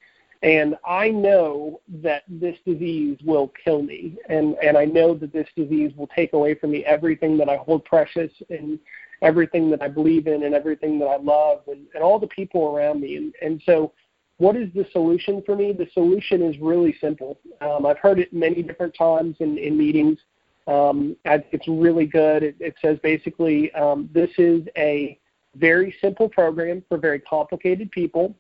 And 0.42 0.76
I 0.86 1.08
know 1.08 1.80
that 2.02 2.24
this 2.28 2.56
disease 2.66 3.18
will 3.24 3.52
kill 3.64 3.82
me, 3.82 4.16
and 4.28 4.54
and 4.62 4.76
I 4.76 4.84
know 4.84 5.14
that 5.14 5.32
this 5.32 5.48
disease 5.56 5.92
will 5.96 6.08
take 6.08 6.34
away 6.34 6.54
from 6.54 6.72
me 6.72 6.84
everything 6.84 7.38
that 7.38 7.48
I 7.48 7.56
hold 7.56 7.84
precious 7.84 8.30
and 8.50 8.78
everything 9.22 9.70
that 9.70 9.82
I 9.82 9.88
believe 9.88 10.26
in 10.26 10.42
and 10.42 10.54
everything 10.54 10.98
that 10.98 11.06
I 11.06 11.16
love 11.16 11.62
and, 11.68 11.86
and 11.94 12.02
all 12.02 12.18
the 12.18 12.26
people 12.26 12.66
around 12.66 13.00
me. 13.00 13.16
And 13.16 13.34
and 13.40 13.62
so, 13.64 13.92
what 14.38 14.56
is 14.56 14.68
the 14.74 14.86
solution 14.92 15.42
for 15.44 15.56
me? 15.56 15.72
The 15.72 15.88
solution 15.94 16.42
is 16.42 16.58
really 16.60 16.94
simple. 17.00 17.38
Um, 17.62 17.86
I've 17.86 17.98
heard 17.98 18.18
it 18.18 18.32
many 18.32 18.62
different 18.62 18.94
times 18.94 19.36
in, 19.40 19.56
in 19.56 19.76
meetings. 19.76 20.18
Um, 20.66 21.16
I 21.24 21.42
it's 21.52 21.66
really 21.66 22.06
good. 22.06 22.42
It, 22.42 22.56
it 22.60 22.74
says 22.82 22.98
basically 23.02 23.72
um, 23.72 24.10
this 24.12 24.30
is 24.36 24.66
a 24.76 25.18
very 25.54 25.94
simple 26.00 26.28
program 26.28 26.84
for 26.88 26.98
very 26.98 27.20
complicated 27.20 27.90
people. 27.90 28.34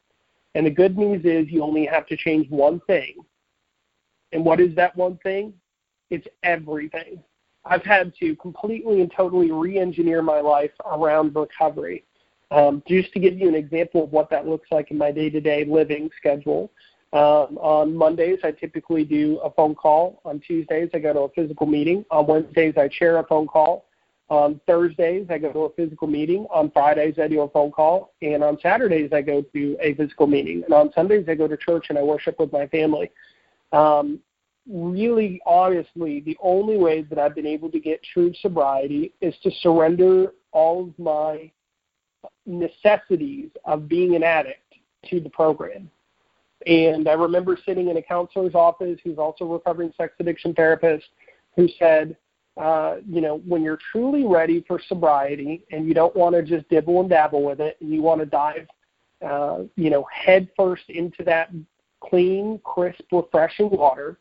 And 0.56 0.64
the 0.66 0.70
good 0.70 0.96
news 0.96 1.20
is 1.24 1.52
you 1.52 1.62
only 1.62 1.84
have 1.84 2.06
to 2.06 2.16
change 2.16 2.48
one 2.48 2.80
thing. 2.86 3.16
And 4.32 4.42
what 4.42 4.58
is 4.58 4.74
that 4.76 4.96
one 4.96 5.18
thing? 5.18 5.52
It's 6.08 6.26
everything. 6.42 7.22
I've 7.66 7.84
had 7.84 8.14
to 8.20 8.34
completely 8.36 9.02
and 9.02 9.12
totally 9.14 9.50
re 9.52 9.78
engineer 9.78 10.22
my 10.22 10.40
life 10.40 10.70
around 10.90 11.36
recovery. 11.36 12.04
Um, 12.50 12.82
just 12.88 13.12
to 13.12 13.20
give 13.20 13.36
you 13.36 13.48
an 13.48 13.54
example 13.54 14.04
of 14.04 14.12
what 14.12 14.30
that 14.30 14.48
looks 14.48 14.68
like 14.70 14.90
in 14.90 14.96
my 14.96 15.12
day 15.12 15.28
to 15.28 15.42
day 15.42 15.66
living 15.66 16.08
schedule, 16.16 16.70
um, 17.12 17.58
on 17.58 17.94
Mondays, 17.94 18.38
I 18.42 18.52
typically 18.52 19.04
do 19.04 19.38
a 19.44 19.50
phone 19.50 19.74
call. 19.74 20.22
On 20.24 20.40
Tuesdays, 20.40 20.88
I 20.94 21.00
go 21.00 21.12
to 21.12 21.20
a 21.20 21.28
physical 21.30 21.66
meeting. 21.66 22.06
On 22.10 22.26
Wednesdays, 22.26 22.74
I 22.78 22.88
chair 22.88 23.18
a 23.18 23.26
phone 23.26 23.46
call. 23.46 23.85
On 24.28 24.60
Thursdays, 24.66 25.26
I 25.30 25.38
go 25.38 25.52
to 25.52 25.60
a 25.60 25.72
physical 25.74 26.08
meeting. 26.08 26.46
On 26.50 26.70
Fridays, 26.70 27.14
I 27.22 27.28
do 27.28 27.42
a 27.42 27.48
phone 27.48 27.70
call. 27.70 28.14
And 28.22 28.42
on 28.42 28.58
Saturdays, 28.60 29.12
I 29.12 29.22
go 29.22 29.42
to 29.42 29.76
a 29.80 29.94
physical 29.94 30.26
meeting. 30.26 30.64
And 30.64 30.74
on 30.74 30.92
Sundays, 30.92 31.26
I 31.28 31.36
go 31.36 31.46
to 31.46 31.56
church 31.56 31.86
and 31.90 31.98
I 31.98 32.02
worship 32.02 32.40
with 32.40 32.52
my 32.52 32.66
family. 32.66 33.10
Um, 33.72 34.18
really, 34.68 35.40
honestly, 35.46 36.20
the 36.20 36.36
only 36.42 36.76
way 36.76 37.02
that 37.02 37.18
I've 37.18 37.36
been 37.36 37.46
able 37.46 37.70
to 37.70 37.78
get 37.78 38.02
true 38.02 38.32
sobriety 38.40 39.12
is 39.20 39.34
to 39.44 39.50
surrender 39.60 40.32
all 40.50 40.88
of 40.88 40.98
my 40.98 41.50
necessities 42.46 43.50
of 43.64 43.88
being 43.88 44.16
an 44.16 44.24
addict 44.24 44.74
to 45.10 45.20
the 45.20 45.30
program. 45.30 45.88
And 46.66 47.08
I 47.08 47.12
remember 47.12 47.56
sitting 47.64 47.88
in 47.88 47.96
a 47.96 48.02
counselor's 48.02 48.54
office 48.54 48.98
who's 49.04 49.18
also 49.18 49.44
a 49.44 49.48
recovering 49.48 49.92
sex 49.96 50.14
addiction 50.18 50.52
therapist 50.52 51.06
who 51.54 51.68
said, 51.78 52.16
uh, 52.56 52.96
you 53.08 53.20
know, 53.20 53.38
when 53.46 53.62
you're 53.62 53.78
truly 53.92 54.24
ready 54.24 54.64
for 54.66 54.80
sobriety 54.88 55.64
and 55.70 55.86
you 55.86 55.94
don't 55.94 56.16
want 56.16 56.34
to 56.34 56.42
just 56.42 56.68
dibble 56.68 57.00
and 57.00 57.10
dabble 57.10 57.42
with 57.42 57.60
it 57.60 57.76
and 57.80 57.92
you 57.92 58.02
want 58.02 58.20
to 58.20 58.26
dive, 58.26 58.66
uh, 59.24 59.62
you 59.76 59.90
know, 59.90 60.06
head 60.12 60.48
first 60.56 60.84
into 60.88 61.22
that 61.22 61.50
clean, 62.00 62.58
crisp, 62.64 63.04
refreshing 63.12 63.70
water, 63.70 64.18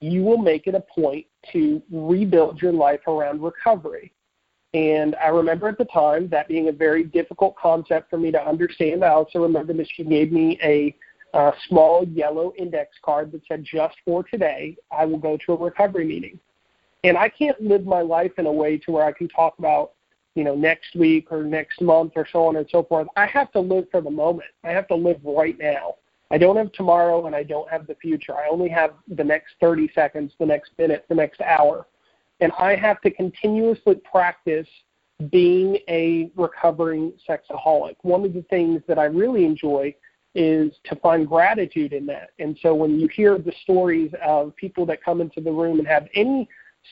you 0.00 0.22
will 0.22 0.38
make 0.38 0.66
it 0.66 0.74
a 0.74 0.80
point 0.80 1.26
to 1.52 1.82
rebuild 1.90 2.60
your 2.60 2.72
life 2.72 3.00
around 3.06 3.42
recovery. 3.42 4.12
And 4.72 5.14
I 5.16 5.28
remember 5.28 5.68
at 5.68 5.78
the 5.78 5.84
time 5.84 6.28
that 6.28 6.48
being 6.48 6.68
a 6.68 6.72
very 6.72 7.04
difficult 7.04 7.54
concept 7.56 8.10
for 8.10 8.18
me 8.18 8.32
to 8.32 8.48
understand. 8.48 9.04
I 9.04 9.10
also 9.10 9.40
remember 9.40 9.72
that 9.72 9.88
she 9.94 10.04
gave 10.04 10.32
me 10.32 10.58
a 10.62 10.96
a 11.34 11.52
small 11.68 12.04
yellow 12.04 12.52
index 12.56 12.96
card 13.04 13.32
that 13.32 13.42
said, 13.48 13.64
just 13.64 13.96
for 14.04 14.22
today, 14.22 14.76
I 14.96 15.04
will 15.04 15.18
go 15.18 15.36
to 15.44 15.52
a 15.52 15.56
recovery 15.56 16.06
meeting. 16.06 16.38
And 17.04 17.18
I 17.18 17.28
can't 17.28 17.60
live 17.60 17.84
my 17.84 18.00
life 18.00 18.32
in 18.38 18.46
a 18.46 18.52
way 18.52 18.78
to 18.78 18.90
where 18.90 19.04
I 19.04 19.12
can 19.12 19.28
talk 19.28 19.58
about, 19.58 19.92
you 20.34 20.42
know, 20.42 20.54
next 20.54 20.96
week 20.96 21.30
or 21.30 21.44
next 21.44 21.82
month 21.82 22.14
or 22.16 22.26
so 22.32 22.46
on 22.46 22.56
and 22.56 22.66
so 22.70 22.82
forth. 22.82 23.06
I 23.14 23.26
have 23.26 23.52
to 23.52 23.60
live 23.60 23.84
for 23.90 24.00
the 24.00 24.10
moment. 24.10 24.48
I 24.64 24.70
have 24.70 24.88
to 24.88 24.94
live 24.94 25.20
right 25.22 25.56
now. 25.58 25.96
I 26.30 26.38
don't 26.38 26.56
have 26.56 26.72
tomorrow 26.72 27.26
and 27.26 27.36
I 27.36 27.42
don't 27.42 27.68
have 27.70 27.86
the 27.86 27.94
future. 27.96 28.34
I 28.34 28.48
only 28.50 28.70
have 28.70 28.94
the 29.06 29.22
next 29.22 29.54
30 29.60 29.90
seconds, 29.94 30.32
the 30.40 30.46
next 30.46 30.70
minute, 30.78 31.04
the 31.10 31.14
next 31.14 31.42
hour. 31.42 31.86
And 32.40 32.50
I 32.58 32.74
have 32.74 33.02
to 33.02 33.10
continuously 33.10 33.96
practice 33.96 34.66
being 35.30 35.78
a 35.88 36.30
recovering 36.34 37.12
sexaholic. 37.28 37.96
One 38.00 38.24
of 38.24 38.32
the 38.32 38.42
things 38.48 38.80
that 38.88 38.98
I 38.98 39.04
really 39.04 39.44
enjoy 39.44 39.94
is 40.34 40.72
to 40.84 40.96
find 40.96 41.28
gratitude 41.28 41.92
in 41.92 42.06
that. 42.06 42.30
And 42.38 42.58
so 42.62 42.74
when 42.74 42.98
you 42.98 43.08
hear 43.08 43.38
the 43.38 43.52
stories 43.62 44.10
of 44.24 44.56
people 44.56 44.86
that 44.86 45.04
come 45.04 45.20
into 45.20 45.40
the 45.40 45.52
room 45.52 45.78
and 45.78 45.86
have 45.86 46.08
any 46.14 46.48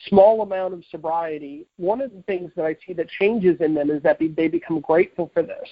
small 0.07 0.41
amount 0.41 0.73
of 0.73 0.83
sobriety, 0.89 1.65
one 1.77 2.01
of 2.01 2.11
the 2.11 2.21
things 2.23 2.51
that 2.55 2.65
I 2.65 2.75
see 2.85 2.93
that 2.93 3.09
changes 3.09 3.59
in 3.61 3.73
them 3.73 3.89
is 3.89 4.01
that 4.03 4.19
they 4.19 4.47
become 4.47 4.79
grateful 4.79 5.31
for 5.33 5.43
this. 5.43 5.67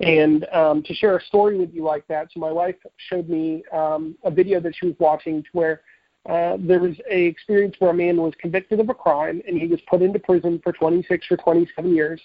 And 0.00 0.46
um, 0.52 0.82
to 0.84 0.94
share 0.94 1.16
a 1.16 1.22
story 1.22 1.58
with 1.58 1.74
you 1.74 1.82
like 1.82 2.06
that, 2.08 2.28
so 2.32 2.40
my 2.40 2.52
wife 2.52 2.76
showed 3.08 3.28
me 3.28 3.64
um, 3.72 4.16
a 4.24 4.30
video 4.30 4.60
that 4.60 4.74
she 4.76 4.86
was 4.86 4.94
watching 4.98 5.42
to 5.42 5.48
where 5.52 5.82
uh, 6.28 6.56
there 6.60 6.78
was 6.78 6.96
a 7.10 7.24
experience 7.24 7.74
where 7.78 7.90
a 7.90 7.94
man 7.94 8.16
was 8.16 8.32
convicted 8.40 8.80
of 8.80 8.88
a 8.90 8.94
crime 8.94 9.42
and 9.46 9.58
he 9.60 9.66
was 9.66 9.80
put 9.88 10.02
into 10.02 10.18
prison 10.18 10.60
for 10.62 10.72
26 10.72 11.26
or 11.30 11.36
27 11.36 11.94
years 11.94 12.20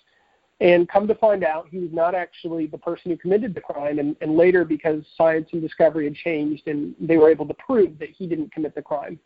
and 0.63 0.87
come 0.87 1.07
to 1.07 1.15
find 1.15 1.43
out, 1.43 1.67
he 1.69 1.79
was 1.79 1.89
not 1.91 2.15
actually 2.15 2.67
the 2.67 2.77
person 2.77 3.11
who 3.11 3.17
committed 3.17 3.53
the 3.53 3.61
crime. 3.61 3.99
And, 3.99 4.15
and 4.21 4.37
later, 4.37 4.63
because 4.63 5.03
science 5.17 5.49
and 5.51 5.61
discovery 5.61 6.05
had 6.05 6.15
changed, 6.15 6.67
and 6.67 6.95
they 7.01 7.17
were 7.17 7.29
able 7.29 7.45
to 7.47 7.53
prove 7.55 7.99
that 7.99 8.09
he 8.09 8.27
didn't 8.27 8.53
commit 8.53 8.73
the 8.73 8.81
crime. 8.81 9.19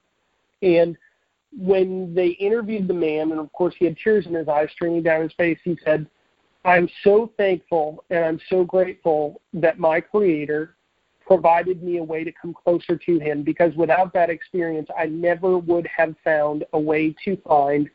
And 0.63 0.97
when 1.55 2.13
they 2.13 2.29
interviewed 2.29 2.87
the 2.87 2.93
man, 2.93 3.31
and 3.31 3.39
of 3.39 3.51
course 3.53 3.75
he 3.77 3.85
had 3.85 3.97
tears 3.97 4.25
in 4.25 4.33
his 4.33 4.47
eyes 4.47 4.69
streaming 4.71 5.03
down 5.03 5.21
his 5.21 5.33
face, 5.33 5.59
he 5.63 5.77
said, 5.83 6.07
I'm 6.65 6.89
so 7.03 7.31
thankful 7.37 8.03
and 8.09 8.25
I'm 8.25 8.39
so 8.49 8.63
grateful 8.63 9.41
that 9.53 9.79
my 9.79 10.01
Creator 10.01 10.75
provided 11.25 11.83
me 11.83 11.97
a 11.97 12.03
way 12.03 12.23
to 12.23 12.31
come 12.31 12.53
closer 12.53 12.97
to 12.97 13.19
Him 13.19 13.43
because 13.43 13.75
without 13.75 14.13
that 14.13 14.29
experience, 14.29 14.89
I 14.97 15.05
never 15.05 15.57
would 15.57 15.87
have 15.87 16.15
found 16.23 16.65
a 16.73 16.79
way 16.79 17.15
to 17.25 17.37
find 17.47 17.89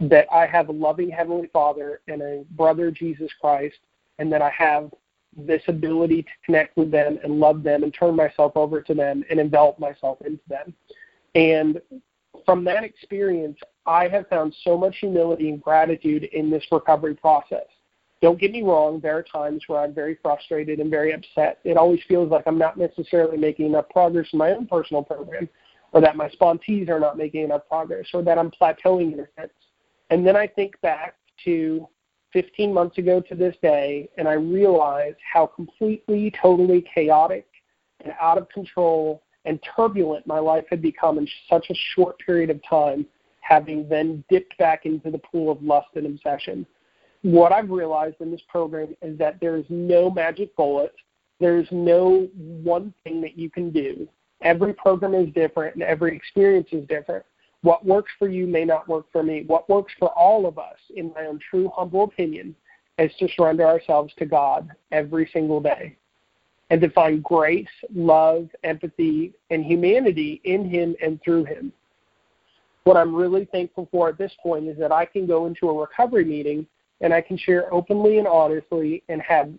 that 0.00 0.26
I 0.32 0.46
have 0.46 0.68
a 0.68 0.72
loving 0.72 1.10
Heavenly 1.10 1.48
Father 1.52 2.00
and 2.08 2.22
a 2.22 2.44
brother, 2.50 2.90
Jesus 2.90 3.30
Christ, 3.40 3.78
and 4.18 4.32
that 4.32 4.42
I 4.42 4.50
have 4.50 4.90
this 5.36 5.62
ability 5.68 6.22
to 6.22 6.30
connect 6.44 6.76
with 6.76 6.90
them 6.90 7.18
and 7.22 7.38
love 7.38 7.62
them 7.62 7.82
and 7.82 7.92
turn 7.92 8.16
myself 8.16 8.52
over 8.56 8.80
to 8.80 8.94
them 8.94 9.22
and 9.30 9.38
envelop 9.38 9.78
myself 9.78 10.18
into 10.22 10.40
them. 10.48 10.74
And 11.34 11.80
from 12.44 12.64
that 12.64 12.84
experience, 12.84 13.58
I 13.86 14.08
have 14.08 14.28
found 14.28 14.54
so 14.64 14.76
much 14.76 14.96
humility 14.98 15.48
and 15.48 15.62
gratitude 15.62 16.24
in 16.24 16.50
this 16.50 16.64
recovery 16.70 17.14
process. 17.14 17.66
Don't 18.22 18.40
get 18.40 18.50
me 18.50 18.62
wrong, 18.62 18.98
there 19.00 19.16
are 19.16 19.22
times 19.22 19.62
where 19.66 19.80
I'm 19.80 19.92
very 19.92 20.18
frustrated 20.22 20.80
and 20.80 20.90
very 20.90 21.12
upset. 21.12 21.58
It 21.64 21.76
always 21.76 22.00
feels 22.08 22.30
like 22.30 22.44
I'm 22.46 22.58
not 22.58 22.78
necessarily 22.78 23.36
making 23.36 23.66
enough 23.66 23.88
progress 23.90 24.26
in 24.32 24.38
my 24.38 24.52
own 24.52 24.66
personal 24.66 25.02
program, 25.02 25.48
or 25.92 26.00
that 26.00 26.16
my 26.16 26.28
sponsees 26.30 26.88
are 26.88 26.98
not 26.98 27.18
making 27.18 27.42
enough 27.42 27.68
progress, 27.68 28.06
or 28.14 28.22
that 28.22 28.38
I'm 28.38 28.50
plateauing 28.50 29.12
in 29.12 29.20
a 29.20 29.26
sense. 29.38 29.52
And 30.10 30.26
then 30.26 30.34
I 30.34 30.46
think 30.46 30.80
back 30.80 31.16
to 31.44 31.86
15 32.32 32.72
months 32.72 32.98
ago 32.98 33.20
to 33.20 33.34
this 33.34 33.54
day, 33.62 34.08
and 34.16 34.26
I 34.26 34.32
realize 34.32 35.14
how 35.32 35.46
completely, 35.46 36.32
totally 36.40 36.84
chaotic 36.92 37.46
and 38.04 38.14
out 38.20 38.38
of 38.38 38.48
control 38.48 39.22
and 39.46 39.60
turbulent 39.76 40.26
my 40.26 40.38
life 40.38 40.64
had 40.68 40.82
become 40.82 41.18
in 41.18 41.28
such 41.48 41.66
a 41.70 41.74
short 41.94 42.18
period 42.18 42.50
of 42.50 42.60
time, 42.68 43.06
having 43.40 43.88
then 43.88 44.22
dipped 44.28 44.56
back 44.58 44.84
into 44.84 45.10
the 45.10 45.18
pool 45.18 45.50
of 45.50 45.62
lust 45.62 45.88
and 45.94 46.06
obsession. 46.06 46.66
What 47.22 47.52
I've 47.52 47.70
realized 47.70 48.16
in 48.20 48.30
this 48.30 48.42
program 48.48 48.94
is 49.02 49.16
that 49.18 49.38
there 49.40 49.56
is 49.56 49.64
no 49.68 50.10
magic 50.10 50.54
bullet. 50.56 50.94
There's 51.40 51.68
no 51.70 52.28
one 52.36 52.92
thing 53.04 53.20
that 53.22 53.38
you 53.38 53.50
can 53.50 53.70
do. 53.70 54.08
Every 54.42 54.74
program 54.74 55.14
is 55.14 55.32
different 55.32 55.74
and 55.74 55.82
every 55.82 56.14
experience 56.14 56.68
is 56.72 56.86
different. 56.88 57.24
What 57.62 57.84
works 57.84 58.12
for 58.18 58.28
you 58.28 58.46
may 58.46 58.64
not 58.64 58.86
work 58.88 59.06
for 59.10 59.22
me. 59.22 59.44
What 59.46 59.68
works 59.68 59.92
for 59.98 60.08
all 60.10 60.46
of 60.46 60.58
us, 60.58 60.76
in 60.94 61.12
my 61.14 61.26
own 61.26 61.40
true, 61.50 61.70
humble 61.74 62.04
opinion, 62.04 62.54
is 62.98 63.12
to 63.18 63.28
surrender 63.34 63.66
ourselves 63.66 64.12
to 64.18 64.26
God 64.26 64.70
every 64.92 65.28
single 65.32 65.60
day 65.60 65.96
and 66.70 66.80
to 66.80 66.90
find 66.90 67.22
grace, 67.22 67.66
love, 67.94 68.48
empathy, 68.64 69.32
and 69.50 69.64
humanity 69.64 70.40
in 70.44 70.68
Him 70.68 70.96
and 71.02 71.20
through 71.22 71.44
Him. 71.44 71.72
What 72.84 72.96
I'm 72.96 73.14
really 73.14 73.46
thankful 73.46 73.88
for 73.90 74.08
at 74.08 74.18
this 74.18 74.32
point 74.42 74.68
is 74.68 74.78
that 74.78 74.92
I 74.92 75.04
can 75.04 75.26
go 75.26 75.46
into 75.46 75.68
a 75.68 75.80
recovery 75.80 76.24
meeting 76.24 76.66
and 77.00 77.12
I 77.12 77.20
can 77.20 77.36
share 77.36 77.72
openly 77.72 78.18
and 78.18 78.26
honestly 78.26 79.02
and 79.08 79.20
have 79.22 79.50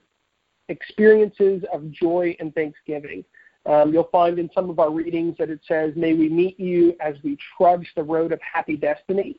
experiences 0.69 1.63
of 1.73 1.91
joy 1.91 2.35
and 2.39 2.53
thanksgiving. 2.55 3.23
Um, 3.65 3.93
you'll 3.93 4.09
find 4.11 4.39
in 4.39 4.49
some 4.55 4.69
of 4.69 4.79
our 4.79 4.91
readings 4.91 5.35
that 5.39 5.49
it 5.49 5.59
says, 5.67 5.93
May 5.95 6.13
we 6.13 6.29
meet 6.29 6.59
you 6.59 6.95
as 7.01 7.15
we 7.23 7.37
trudge 7.57 7.87
the 7.95 8.03
road 8.03 8.31
of 8.31 8.39
happy 8.41 8.77
destiny. 8.77 9.37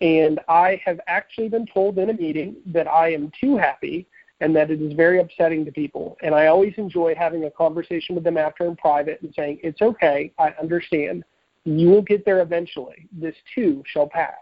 And 0.00 0.40
I 0.48 0.80
have 0.84 1.00
actually 1.06 1.48
been 1.48 1.66
told 1.66 1.98
in 1.98 2.10
a 2.10 2.14
meeting 2.14 2.56
that 2.66 2.86
I 2.86 3.12
am 3.12 3.32
too 3.40 3.56
happy 3.56 4.06
and 4.40 4.54
that 4.56 4.70
it 4.70 4.82
is 4.82 4.92
very 4.94 5.20
upsetting 5.20 5.64
to 5.64 5.72
people. 5.72 6.16
And 6.22 6.34
I 6.34 6.46
always 6.46 6.74
enjoy 6.76 7.14
having 7.14 7.44
a 7.44 7.50
conversation 7.50 8.14
with 8.14 8.24
them 8.24 8.36
after 8.36 8.66
in 8.66 8.76
private 8.76 9.20
and 9.22 9.32
saying, 9.34 9.60
It's 9.62 9.82
okay, 9.82 10.32
I 10.38 10.50
understand. 10.60 11.24
You 11.64 11.88
will 11.88 12.02
get 12.02 12.24
there 12.24 12.40
eventually. 12.42 13.08
This 13.12 13.34
too 13.54 13.82
shall 13.86 14.08
pass. 14.08 14.34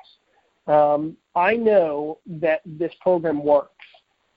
Um, 0.66 1.16
I 1.34 1.54
know 1.54 2.18
that 2.26 2.62
this 2.64 2.92
program 3.00 3.44
works. 3.44 3.68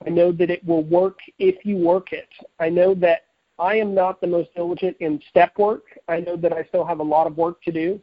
I 0.06 0.10
know 0.10 0.32
that 0.34 0.50
it 0.50 0.64
will 0.66 0.84
work 0.84 1.18
if 1.40 1.66
you 1.66 1.78
work 1.78 2.14
it. 2.14 2.30
I 2.60 2.70
know 2.70 2.94
that 2.96 3.26
I 3.58 3.76
am 3.76 3.94
not 3.96 4.22
the 4.22 4.28
most 4.28 4.54
diligent 4.56 4.98
in 5.00 5.22
step 5.30 5.58
work. 5.58 5.84
I 6.08 6.20
know 6.20 6.36
that 6.38 6.54
I 6.54 6.64
still 6.66 6.86
have 6.86 7.00
a 7.00 7.04
lot 7.04 7.28
of 7.28 7.38
work 7.38 7.62
to 7.64 7.72
do. 7.72 8.02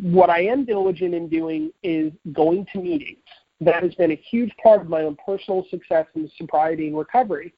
What 0.00 0.30
I 0.30 0.40
am 0.44 0.64
diligent 0.64 1.14
in 1.14 1.28
doing 1.28 1.70
is 1.82 2.12
going 2.32 2.66
to 2.72 2.80
meetings. 2.80 3.18
That 3.60 3.82
has 3.82 3.94
been 3.94 4.12
a 4.12 4.20
huge 4.30 4.52
part 4.62 4.80
of 4.80 4.88
my 4.88 5.02
own 5.02 5.16
personal 5.24 5.64
success 5.70 6.06
in 6.14 6.30
sobriety 6.36 6.88
and 6.88 6.98
recovery. 6.98 7.54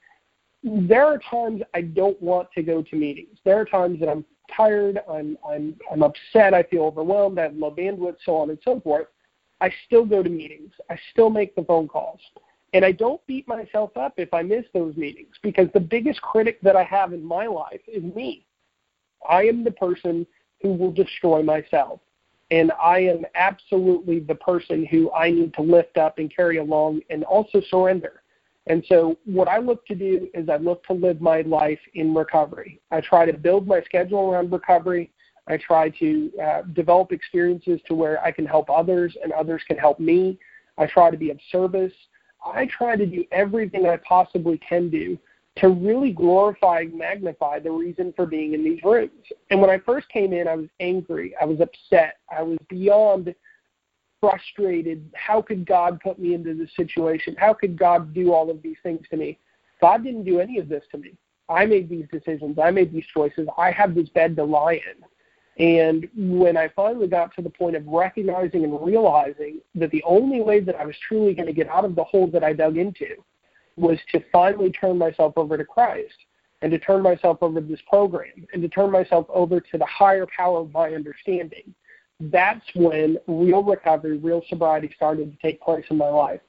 There 0.63 1.07
are 1.07 1.19
times 1.31 1.63
I 1.75 1.83
don't 1.83 2.21
want 2.21 2.49
to 2.53 2.63
go 2.63 2.83
to 2.83 2.97
meetings. 2.97 3.39
There 3.45 3.59
are 3.59 3.65
times 3.65 4.01
that 4.01 4.09
I'm 4.09 4.25
tired, 4.55 5.01
I'm 5.11 5.37
I'm 5.49 5.77
I'm 5.91 6.03
upset, 6.03 6.55
I 6.55 6.63
feel 6.65 6.83
overwhelmed, 6.83 7.39
I 7.39 7.45
have 7.45 7.57
low 7.57 7.71
bandwidth, 7.71 8.17
so 8.25 8.37
on 8.37 8.51
and 8.51 8.59
so 8.65 8.81
forth. 8.81 9.07
I 9.61 9.73
still 9.87 10.05
go 10.05 10.23
to 10.23 10.29
meetings. 10.29 10.73
I 10.91 10.99
still 11.13 11.31
make 11.31 11.55
the 11.55 11.65
phone 11.65 11.89
calls. 11.89 12.21
And 12.73 12.85
I 12.85 12.93
don't 12.93 13.25
beat 13.27 13.49
myself 13.49 13.97
up 13.97 14.15
if 14.19 14.33
I 14.35 14.43
miss 14.43 14.65
those 14.75 14.97
meetings 14.97 15.35
because 15.43 15.69
the 15.73 15.81
biggest 15.81 16.21
critic 16.21 16.61
that 16.63 16.77
I 16.77 16.83
have 16.85 17.13
in 17.13 17.25
my 17.25 17.47
life 17.47 17.81
is 17.89 18.03
me. 18.03 18.45
I 19.29 19.45
am 19.45 19.65
the 19.65 19.71
person 19.71 20.27
who 20.61 20.75
will 20.75 20.93
destroy 20.93 21.43
myself. 21.43 22.01
And 22.51 22.73
I 22.81 23.01
am 23.01 23.25
absolutely 23.35 24.21
the 24.21 24.35
person 24.35 24.87
who 24.87 25.13
I 25.13 25.31
need 25.31 25.55
to 25.55 25.63
lift 25.63 25.97
up 25.97 26.19
and 26.19 26.35
carry 26.35 26.59
along 26.59 27.01
and 27.11 27.25
also 27.25 27.61
surrender. 27.71 28.23
And 28.69 28.85
so, 28.89 29.17
what 29.25 29.49
I 29.49 29.59
look 29.59 29.87
to 29.87 29.95
do 29.95 30.29
is 30.35 30.49
I 30.49 30.57
look 30.57 30.85
to 30.87 30.93
live 30.93 31.21
my 31.21 31.43
life 31.43 31.79
in 31.95 32.15
recovery. 32.15 32.81
I 32.91 33.01
try 33.01 33.25
to 33.25 33.33
build 33.33 33.67
my 33.67 33.81
schedule 33.83 34.31
around 34.31 34.51
recovery. 34.53 35.13
I 35.47 35.57
try 35.57 35.91
to 35.91 36.33
uh, 36.43 36.63
develop 36.73 37.13
experiences 37.13 37.81
to 37.87 37.95
where 37.95 38.23
I 38.25 38.33
can 38.33 38.45
help 38.45 38.69
others 38.69 39.17
and 39.23 39.33
others 39.33 39.63
can 39.69 39.79
help 39.79 40.01
me. 40.01 40.39
I 40.79 40.87
try 40.87 41.11
to 41.11 41.17
be 41.17 41.31
of 41.31 41.39
service. 41.53 41.93
I 42.45 42.67
try 42.67 42.97
to 42.97 43.07
do 43.07 43.25
everything 43.31 43.87
I 43.87 43.99
possibly 43.99 44.59
can 44.59 44.91
do 44.91 45.17
to 45.57 45.69
really 45.69 46.13
glorify 46.13 46.81
and 46.81 46.95
magnify 46.95 47.59
the 47.59 47.71
reason 47.71 48.13
for 48.15 48.27
being 48.27 48.53
in 48.53 48.63
these 48.63 48.83
rooms. 48.85 49.11
And 49.51 49.61
when 49.61 49.71
I 49.71 49.79
first 49.79 50.09
came 50.11 50.33
in, 50.33 50.47
I 50.47 50.55
was 50.55 50.69
angry. 50.81 51.35
I 51.41 51.47
was 51.47 51.61
upset. 51.61 52.19
I 52.31 52.43
was 52.43 52.59
beyond 52.69 53.35
frustrated. 54.21 55.11
How 55.15 55.41
could 55.41 55.67
God 55.67 56.01
put 56.01 56.19
me 56.19 56.35
into 56.35 56.55
this 56.55 56.71
situation? 56.77 57.37
How 57.39 57.55
could 57.55 57.79
God 57.79 58.13
do 58.13 58.33
all 58.33 58.51
of 58.51 58.63
these 58.63 58.77
things 58.83 59.07
to 59.11 59.17
me? 59.17 59.39
God 59.81 60.05
didn't 60.05 60.25
do 60.25 60.41
any 60.41 60.59
of 60.59 60.69
this 60.69 60.85
to 60.93 60.99
me. 60.99 61.13
I 61.49 61.65
made 61.65 61.89
these 61.89 62.07
decisions. 62.13 62.59
I 62.59 62.71
made 62.71 62.93
these 62.93 63.07
choices. 63.13 63.49
I 63.57 63.71
have 63.71 63.95
this 63.95 64.09
bed 64.11 64.37
to 64.37 64.45
lie 64.45 64.81
in. 64.85 65.05
And 65.59 66.09
when 66.17 66.57
I 66.57 66.69
finally 66.69 67.07
got 67.07 67.35
to 67.37 67.43
the 67.43 67.51
point 67.51 67.77
of 67.77 67.87
recognizing 67.87 68.65
and 68.65 68.85
realizing 68.85 69.61
that 69.75 69.91
the 69.91 70.03
only 70.03 70.43
way 70.43 70.61
that 70.61 70.77
I 70.77 70.85
was 70.85 70.97
truly 71.09 71.35
going 71.35 71.47
to 71.47 71.53
get 71.53 71.69
out 71.69 71.85
of 71.85 71.95
the 71.95 72.05
hole 72.05 72.27
that 72.29 72.45
I 72.45 72.53
dug 72.53 72.77
into 72.77 73.07
was 73.77 73.99
to 74.13 74.23
finally 74.33 74.71
turn 74.71 74.99
myself 74.99 75.35
over 75.37 75.57
to 75.57 75.65
Christ 75.65 76.15
and 76.63 76.71
to 76.73 76.79
turn 76.79 77.03
myself 77.03 77.39
over 77.43 77.61
to 77.61 77.67
this 77.67 77.81
program 77.89 78.47
and 78.53 78.63
to 78.63 78.69
turn 78.69 78.91
myself 78.91 79.27
over 79.29 79.61
to 79.61 79.79
the 79.79 79.87
higher 79.87 80.27
power 80.35 80.61
of 80.61 80.73
my 80.73 80.91
understanding, 80.95 81.75
that's 82.19 82.65
when 82.75 83.19
real 83.27 83.63
recovery, 83.63 84.17
real 84.19 84.43
sobriety 84.49 84.91
started 84.97 85.33
to 85.33 85.39
take 85.39 85.61
place 85.61 85.85
in 85.91 85.99
my 85.99 86.09
life. 86.09 86.41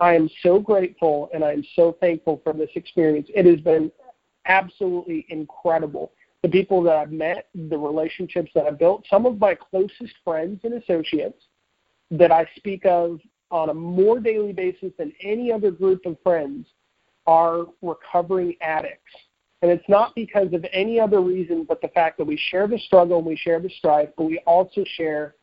I 0.00 0.14
am 0.14 0.28
so 0.42 0.58
grateful 0.58 1.30
and 1.32 1.42
I 1.42 1.52
am 1.52 1.64
so 1.74 1.96
thankful 2.00 2.40
for 2.44 2.52
this 2.52 2.68
experience. 2.74 3.28
It 3.34 3.46
has 3.46 3.60
been 3.60 3.90
absolutely 4.46 5.24
incredible 5.30 6.12
the 6.42 6.50
people 6.50 6.82
that 6.82 6.96
I've 6.96 7.10
met, 7.10 7.48
the 7.54 7.78
relationships 7.78 8.50
that 8.54 8.66
I've 8.66 8.78
built, 8.78 9.06
some 9.08 9.24
of 9.24 9.38
my 9.38 9.54
closest 9.54 10.12
friends 10.22 10.60
and 10.62 10.74
associates 10.74 11.42
that 12.10 12.30
I 12.30 12.46
speak 12.56 12.84
of 12.84 13.18
on 13.50 13.70
a 13.70 13.74
more 13.74 14.20
daily 14.20 14.52
basis 14.52 14.92
than 14.98 15.10
any 15.22 15.50
other 15.50 15.70
group 15.70 16.04
of 16.04 16.18
friends 16.22 16.66
are 17.26 17.66
recovering 17.82 18.54
addicts. 18.60 19.12
And 19.62 19.70
it's 19.70 19.88
not 19.88 20.14
because 20.14 20.52
of 20.52 20.64
any 20.72 21.00
other 21.00 21.20
reason 21.20 21.64
but 21.64 21.80
the 21.80 21.88
fact 21.88 22.18
that 22.18 22.26
we 22.26 22.36
share 22.50 22.66
the 22.66 22.78
struggle 22.78 23.18
and 23.18 23.26
we 23.26 23.36
share 23.36 23.60
the 23.60 23.70
strife, 23.70 24.10
but 24.16 24.24
we 24.24 24.38
also 24.46 24.84
share 24.96 25.34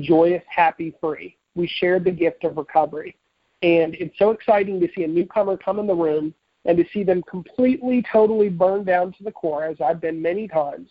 joyous, 0.00 0.42
happy, 0.48 0.94
free. 1.00 1.36
We 1.54 1.66
share 1.66 2.00
the 2.00 2.10
gift 2.10 2.44
of 2.44 2.56
recovery. 2.56 3.16
And 3.62 3.94
it's 3.94 4.18
so 4.18 4.30
exciting 4.30 4.80
to 4.80 4.88
see 4.94 5.04
a 5.04 5.08
newcomer 5.08 5.56
come 5.56 5.78
in 5.78 5.86
the 5.86 5.94
room 5.94 6.34
and 6.66 6.76
to 6.76 6.84
see 6.92 7.02
them 7.02 7.22
completely, 7.22 8.04
totally 8.10 8.48
burned 8.48 8.86
down 8.86 9.12
to 9.12 9.22
the 9.22 9.32
core, 9.32 9.64
as 9.64 9.80
I've 9.80 10.00
been 10.00 10.20
many 10.20 10.48
times, 10.48 10.90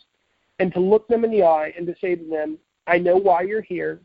and 0.60 0.74
to 0.74 0.80
look 0.80 1.08
them 1.08 1.26
in 1.26 1.32
the 1.32 1.44
eye 1.44 1.74
and 1.78 1.86
to 1.88 1.96
say 2.00 2.16
to 2.16 2.30
them, 2.30 2.58
I 2.88 2.98
know 2.98 3.18
why 3.18 3.42
you're 3.42 3.62
here, 3.62 4.00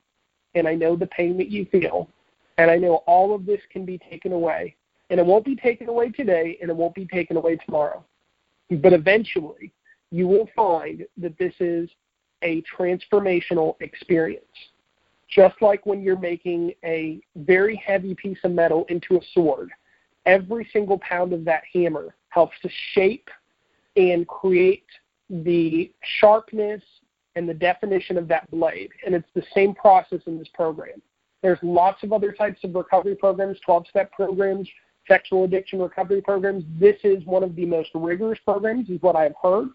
and 0.55 0.67
I 0.67 0.75
know 0.75 0.97
the 0.97 1.07
pain 1.07 1.37
that 1.39 1.49
you 1.49 1.65
feel, 1.67 2.09
and 2.59 2.71
I 2.71 2.77
know 2.77 2.97
all 3.07 3.35
of 3.35 3.47
this 3.47 3.61
can 3.71 3.85
be 3.85 3.99
taken 3.99 4.33
away. 4.33 4.75
And 5.11 5.21
it 5.21 5.27
won't 5.27 5.45
be 5.45 5.57
taken 5.57 5.89
away 5.89 6.11
today, 6.11 6.57
and 6.61 6.71
it 6.71 6.77
won't 6.77 6.95
be 6.95 7.07
taken 7.07 7.37
away 7.37 7.57
tomorrow. 7.57 8.05
But 8.71 8.93
eventually, 8.93 9.73
you 10.11 10.27
will 10.29 10.49
find 10.55 11.05
that 11.19 11.37
this 11.39 11.55
is 11.61 11.91
a 12.43 12.63
transformational 12.63 13.75
experience. 13.81 14.45
Just 15.29 15.61
like 15.61 15.85
when 15.87 16.03
you're 16.03 16.19
making 16.19 16.73
a 16.85 17.21
very 17.37 17.77
heavy 17.77 18.15
piece 18.15 18.39
of 18.45 18.53
metal 18.53 18.87
into 18.89 19.17
a 19.17 19.21
sword, 19.35 19.71
every 20.27 20.69
single 20.73 20.99
pound 20.99 21.33
of 21.33 21.45
that 21.45 21.63
hammer 21.73 22.15
helps 22.31 22.55
to 22.63 22.69
shape 22.93 23.29
and 23.97 24.27
create 24.27 24.87
the 25.29 25.93
sharpness 26.19 26.83
and 27.37 27.49
the 27.49 27.55
definition 27.55 28.17
of 28.17 28.27
that 28.29 28.51
blade. 28.51 28.91
And 29.05 29.15
it's 29.15 29.29
the 29.35 29.45
same 29.55 29.75
process 29.75 30.21
in 30.27 30.39
this 30.39 30.49
program. 30.53 31.01
There's 31.43 31.59
lots 31.63 32.03
of 32.03 32.13
other 32.13 32.33
types 32.33 32.63
of 32.65 32.75
recovery 32.75 33.15
programs, 33.15 33.59
12 33.65 33.87
step 33.89 34.13
programs, 34.13 34.69
sexual 35.11 35.43
addiction 35.43 35.81
recovery 35.81 36.23
programs. 36.23 36.63
This 36.79 36.97
is 37.03 37.25
one 37.25 37.43
of 37.43 37.57
the 37.57 37.67
most 37.67 37.91
rigorous 37.95 38.39
programs, 38.45 38.89
is 38.89 39.03
what 39.03 39.17
I've 39.17 39.35
heard. 39.43 39.71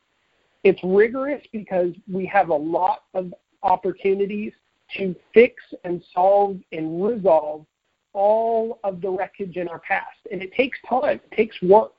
It's 0.63 0.80
rigorous 0.82 1.43
because 1.52 1.91
we 2.10 2.26
have 2.28 2.50
a 2.50 2.56
lot 2.56 3.04
of 3.13 3.34
opportunities 3.62 4.54
to 4.98 5.13
fix 5.34 5.62
and 5.84 6.02
solve 6.13 6.58
and 6.71 7.04
resolve 7.04 7.65
all 8.13 8.80
of 8.86 9.02
the 9.02 9.10
wreckage 9.10 9.58
in 9.58 9.67
our 9.67 9.80
past. 9.80 10.17
And 10.32 10.41
it 10.41 10.54
takes 10.54 10.78
time, 10.88 11.19
it 11.30 11.36
takes 11.36 11.62
work. 11.62 11.91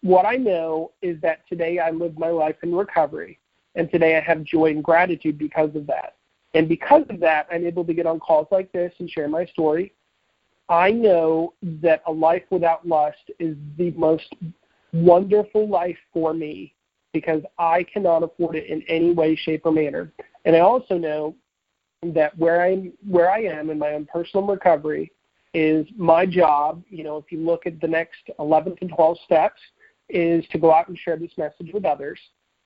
What 0.00 0.24
I 0.24 0.36
know 0.36 0.92
is 1.02 1.20
that 1.20 1.46
today 1.46 1.78
I 1.78 1.90
live 1.90 2.18
my 2.18 2.30
life 2.30 2.56
in 2.62 2.74
recovery, 2.74 3.38
and 3.74 3.90
today 3.90 4.16
I 4.16 4.20
have 4.20 4.44
joy 4.44 4.70
and 4.70 4.82
gratitude 4.82 5.36
because 5.36 5.76
of 5.76 5.86
that. 5.88 6.16
And 6.54 6.68
because 6.68 7.04
of 7.10 7.20
that, 7.20 7.48
I'm 7.52 7.66
able 7.66 7.84
to 7.84 7.92
get 7.92 8.06
on 8.06 8.18
calls 8.18 8.48
like 8.50 8.72
this 8.72 8.94
and 8.98 9.10
share 9.10 9.28
my 9.28 9.44
story. 9.44 9.92
I 10.70 10.92
know 10.92 11.52
that 11.62 12.02
a 12.06 12.12
life 12.12 12.44
without 12.50 12.86
lust 12.86 13.30
is 13.40 13.56
the 13.76 13.90
most 13.92 14.32
wonderful 14.92 15.68
life 15.68 15.98
for 16.12 16.32
me 16.32 16.74
because 17.12 17.42
I 17.58 17.82
cannot 17.82 18.22
afford 18.22 18.54
it 18.54 18.66
in 18.68 18.82
any 18.82 19.12
way, 19.12 19.34
shape, 19.34 19.66
or 19.66 19.72
manner. 19.72 20.12
And 20.44 20.54
I 20.54 20.60
also 20.60 20.96
know 20.96 21.34
that 22.02 22.38
where 22.38 22.62
I'm 22.62 22.92
where 23.06 23.30
I 23.30 23.42
am 23.42 23.68
in 23.68 23.78
my 23.78 23.94
own 23.94 24.06
personal 24.06 24.46
recovery 24.46 25.10
is 25.54 25.86
my 25.96 26.24
job. 26.24 26.84
You 26.88 27.02
know, 27.02 27.16
if 27.16 27.32
you 27.32 27.40
look 27.40 27.66
at 27.66 27.80
the 27.80 27.88
next 27.88 28.30
11 28.38 28.76
to 28.76 28.86
12 28.86 29.18
steps, 29.24 29.60
is 30.08 30.44
to 30.52 30.58
go 30.58 30.72
out 30.72 30.88
and 30.88 30.96
share 30.96 31.16
this 31.16 31.32
message 31.36 31.72
with 31.72 31.84
others 31.84 32.18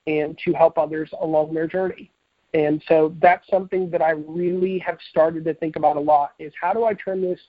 and 0.07 0.39
to 0.45 0.53
help 0.53 0.77
others 0.77 1.11
along 1.21 1.55
their 1.55 1.67
journey. 1.67 2.11
And 2.53 2.83
so 2.87 3.15
that's 3.21 3.49
something 3.49 3.91
that 3.91 4.03
I 4.03 4.11
really 4.11 4.79
have 4.79 4.99
started 5.11 5.45
to 5.45 5.55
think 5.55 5.77
about 5.77 5.97
a 5.97 6.01
lot 6.01 6.35
is 6.39 6.53
how 6.61 6.73
do 6.73 6.85
I 6.85 6.95
turn 6.95 7.21
this 7.21 7.41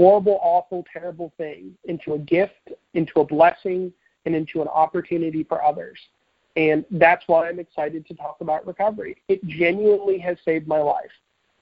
horrible, 0.00 0.38
awful, 0.42 0.82
terrible 0.90 1.30
thing 1.36 1.76
into 1.84 2.14
a 2.14 2.18
gift, 2.18 2.70
into 2.94 3.20
a 3.20 3.24
blessing, 3.24 3.92
and 4.24 4.34
into 4.34 4.62
an 4.62 4.68
opportunity 4.68 5.44
for 5.44 5.62
others. 5.62 5.98
And 6.56 6.86
that's 6.90 7.24
why 7.26 7.48
I'm 7.48 7.60
excited 7.60 8.06
to 8.06 8.14
talk 8.14 8.38
about 8.40 8.66
recovery. 8.66 9.18
It 9.28 9.46
genuinely 9.46 10.18
has 10.18 10.38
saved 10.42 10.66
my 10.66 10.78
life. 10.78 11.10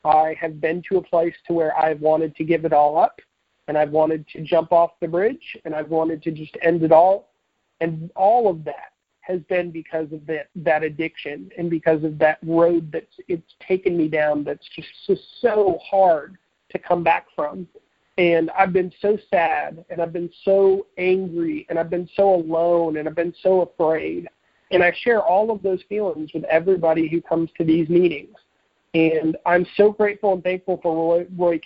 I 0.04 0.36
have 0.40 0.60
been 0.60 0.82
to 0.88 0.98
a 0.98 1.02
place 1.02 1.34
to 1.48 1.52
where 1.52 1.76
I've 1.76 2.00
wanted 2.00 2.36
to 2.36 2.44
give 2.44 2.64
it 2.64 2.72
all 2.72 2.96
up. 2.96 3.20
and 3.68 3.76
I've 3.76 3.90
wanted 3.90 4.26
to 4.28 4.42
jump 4.42 4.72
off 4.72 4.92
the 5.00 5.08
bridge, 5.08 5.56
and 5.64 5.74
I've 5.74 5.90
wanted 5.90 6.22
to 6.22 6.30
just 6.30 6.56
end 6.62 6.82
it 6.82 6.92
all. 6.92 7.28
And 7.80 8.10
all 8.16 8.48
of 8.48 8.64
that 8.64 8.92
has 9.20 9.40
been 9.42 9.70
because 9.70 10.10
of 10.12 10.26
that 10.26 10.48
that 10.56 10.82
addiction 10.82 11.50
and 11.58 11.68
because 11.68 12.02
of 12.02 12.18
that 12.18 12.38
road 12.42 12.90
that's 12.90 13.14
it's 13.28 13.52
taken 13.60 13.94
me 13.94 14.08
down 14.08 14.42
that's 14.42 14.66
just, 14.74 14.88
just 15.06 15.20
so 15.42 15.78
hard 15.84 16.38
to 16.70 16.78
come 16.78 17.04
back 17.04 17.26
from. 17.36 17.68
And 18.18 18.50
I've 18.50 18.72
been 18.72 18.92
so 19.00 19.16
sad 19.30 19.84
and 19.90 20.02
I've 20.02 20.12
been 20.12 20.30
so 20.44 20.86
angry 20.98 21.64
and 21.70 21.78
I've 21.78 21.88
been 21.88 22.08
so 22.16 22.34
alone 22.34 22.96
and 22.96 23.08
I've 23.08 23.14
been 23.14 23.34
so 23.42 23.62
afraid. 23.62 24.28
And 24.72 24.82
I 24.82 24.92
share 25.02 25.22
all 25.22 25.52
of 25.52 25.62
those 25.62 25.80
feelings 25.88 26.32
with 26.34 26.42
everybody 26.44 27.08
who 27.08 27.22
comes 27.22 27.48
to 27.56 27.64
these 27.64 27.88
meetings. 27.88 28.36
And 28.92 29.36
I'm 29.46 29.64
so 29.76 29.92
grateful 29.92 30.32
and 30.32 30.42
thankful 30.42 30.80
for 30.82 30.94
Roy, 30.94 31.26
Roy 31.36 31.60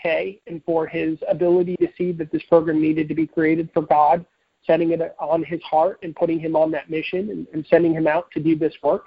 and 0.47 0.62
for 0.65 0.87
his 0.87 1.19
ability 1.27 1.77
to 1.77 1.88
see 1.97 2.12
that 2.12 2.31
this 2.31 2.43
program 2.51 2.83
needed 2.83 3.09
to 3.09 3.15
be 3.15 3.27
created 3.27 3.71
for 3.73 3.83
God, 3.83 4.27
setting 4.67 4.93
it 4.93 5.01
on 5.19 5.43
his 5.43 5.62
heart 5.62 6.01
and 6.03 6.15
putting 6.15 6.38
him 6.38 6.55
on 6.55 6.71
that 6.73 6.91
mission 6.91 7.31
and, 7.31 7.47
and 7.55 7.67
sending 7.71 7.95
him 7.95 8.07
out 8.07 8.31
to 8.33 8.41
do 8.41 8.57
this 8.57 8.75
work. 8.83 9.07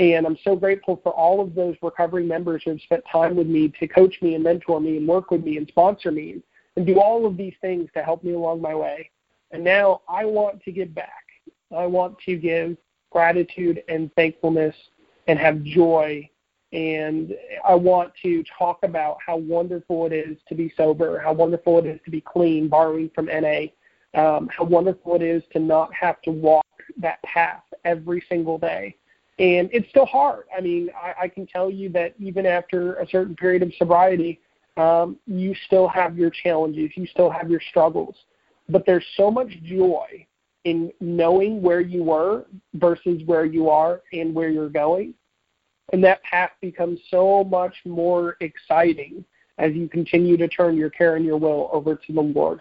And 0.00 0.26
I'm 0.26 0.36
so 0.44 0.54
grateful 0.54 1.00
for 1.02 1.12
all 1.12 1.40
of 1.40 1.54
those 1.54 1.76
recovery 1.80 2.24
members 2.24 2.62
who 2.64 2.72
have 2.72 2.80
spent 2.80 3.04
time 3.10 3.36
with 3.36 3.46
me 3.46 3.72
to 3.80 3.88
coach 3.88 4.16
me 4.20 4.34
and 4.34 4.44
mentor 4.44 4.80
me 4.80 4.98
and 4.98 5.08
work 5.08 5.30
with 5.30 5.44
me 5.44 5.56
and 5.56 5.66
sponsor 5.68 6.10
me 6.10 6.42
and 6.76 6.86
do 6.86 7.00
all 7.00 7.26
of 7.26 7.36
these 7.36 7.54
things 7.60 7.88
to 7.94 8.02
help 8.02 8.24
me 8.24 8.32
along 8.32 8.60
my 8.60 8.74
way. 8.74 9.10
And 9.50 9.62
now 9.62 10.02
I 10.08 10.24
want 10.24 10.62
to 10.64 10.72
give 10.72 10.94
back. 10.94 11.24
I 11.74 11.86
want 11.86 12.18
to 12.20 12.36
give 12.36 12.76
gratitude 13.10 13.82
and 13.88 14.12
thankfulness 14.14 14.74
and 15.28 15.38
have 15.38 15.62
joy 15.62 16.28
and 16.74 17.34
I 17.64 17.76
want 17.76 18.12
to 18.22 18.42
talk 18.58 18.80
about 18.82 19.18
how 19.24 19.36
wonderful 19.36 20.06
it 20.06 20.12
is 20.12 20.36
to 20.48 20.56
be 20.56 20.74
sober, 20.76 21.20
how 21.20 21.32
wonderful 21.32 21.78
it 21.78 21.86
is 21.86 22.00
to 22.04 22.10
be 22.10 22.20
clean, 22.20 22.68
borrowing 22.68 23.10
from 23.14 23.26
NA, 23.26 23.66
um, 24.14 24.48
how 24.48 24.64
wonderful 24.64 25.14
it 25.14 25.22
is 25.22 25.44
to 25.52 25.60
not 25.60 25.94
have 25.94 26.20
to 26.22 26.32
walk 26.32 26.66
that 26.96 27.22
path 27.22 27.62
every 27.84 28.24
single 28.28 28.58
day. 28.58 28.96
And 29.38 29.68
it's 29.72 29.88
still 29.90 30.06
hard. 30.06 30.46
I 30.56 30.60
mean, 30.60 30.90
I, 31.00 31.14
I 31.22 31.28
can 31.28 31.46
tell 31.46 31.70
you 31.70 31.88
that 31.90 32.14
even 32.18 32.44
after 32.44 32.94
a 32.94 33.08
certain 33.08 33.36
period 33.36 33.62
of 33.62 33.72
sobriety, 33.78 34.40
um, 34.76 35.16
you 35.26 35.54
still 35.66 35.88
have 35.88 36.16
your 36.18 36.30
challenges, 36.30 36.90
you 36.94 37.06
still 37.06 37.30
have 37.30 37.50
your 37.50 37.60
struggles. 37.70 38.16
But 38.68 38.84
there's 38.86 39.04
so 39.16 39.30
much 39.30 39.50
joy 39.62 40.26
in 40.64 40.90
knowing 41.00 41.60
where 41.60 41.80
you 41.80 42.02
were 42.02 42.46
versus 42.74 43.22
where 43.26 43.44
you 43.44 43.68
are 43.68 44.00
and 44.12 44.34
where 44.34 44.48
you're 44.48 44.70
going 44.70 45.14
and 45.92 46.02
that 46.04 46.22
path 46.22 46.50
becomes 46.60 46.98
so 47.10 47.44
much 47.44 47.74
more 47.84 48.36
exciting 48.40 49.24
as 49.58 49.72
you 49.74 49.88
continue 49.88 50.36
to 50.36 50.48
turn 50.48 50.76
your 50.76 50.90
care 50.90 51.16
and 51.16 51.24
your 51.24 51.36
will 51.36 51.68
over 51.72 51.94
to 51.94 52.12
the 52.12 52.20
Lord. 52.20 52.60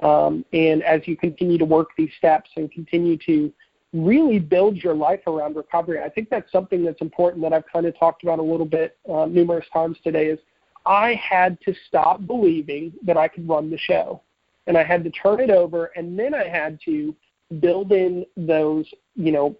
Um, 0.00 0.44
and 0.52 0.82
as 0.82 1.02
you 1.06 1.16
continue 1.16 1.58
to 1.58 1.64
work 1.64 1.90
these 1.96 2.10
steps 2.18 2.50
and 2.56 2.70
continue 2.72 3.16
to 3.26 3.52
really 3.92 4.40
build 4.40 4.76
your 4.78 4.94
life 4.94 5.20
around 5.26 5.54
recovery, 5.54 6.02
I 6.02 6.08
think 6.08 6.30
that's 6.30 6.50
something 6.50 6.84
that's 6.84 7.00
important 7.00 7.42
that 7.42 7.52
I've 7.52 7.66
kind 7.72 7.86
of 7.86 7.96
talked 7.96 8.24
about 8.24 8.40
a 8.40 8.42
little 8.42 8.66
bit 8.66 8.96
uh, 9.08 9.26
numerous 9.26 9.66
times 9.72 9.96
today. 10.02 10.26
Is 10.26 10.40
I 10.86 11.14
had 11.14 11.60
to 11.62 11.74
stop 11.88 12.26
believing 12.26 12.92
that 13.04 13.16
I 13.16 13.28
could 13.28 13.48
run 13.48 13.70
the 13.70 13.78
show, 13.78 14.22
and 14.66 14.76
I 14.76 14.84
had 14.84 15.04
to 15.04 15.10
turn 15.10 15.40
it 15.40 15.50
over, 15.50 15.86
and 15.96 16.18
then 16.18 16.34
I 16.34 16.48
had 16.48 16.78
to 16.84 17.14
build 17.60 17.92
in 17.92 18.26
those, 18.36 18.86
you 19.14 19.32
know, 19.32 19.56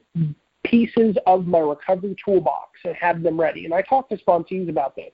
pieces 0.64 1.16
of 1.26 1.46
my 1.46 1.60
recovery 1.60 2.16
toolbox 2.24 2.80
and 2.84 2.94
have 2.96 3.22
them 3.22 3.40
ready. 3.40 3.64
And 3.64 3.74
I 3.74 3.82
talk 3.82 4.08
to 4.08 4.16
sponsees 4.16 4.68
about 4.68 4.96
this. 4.96 5.12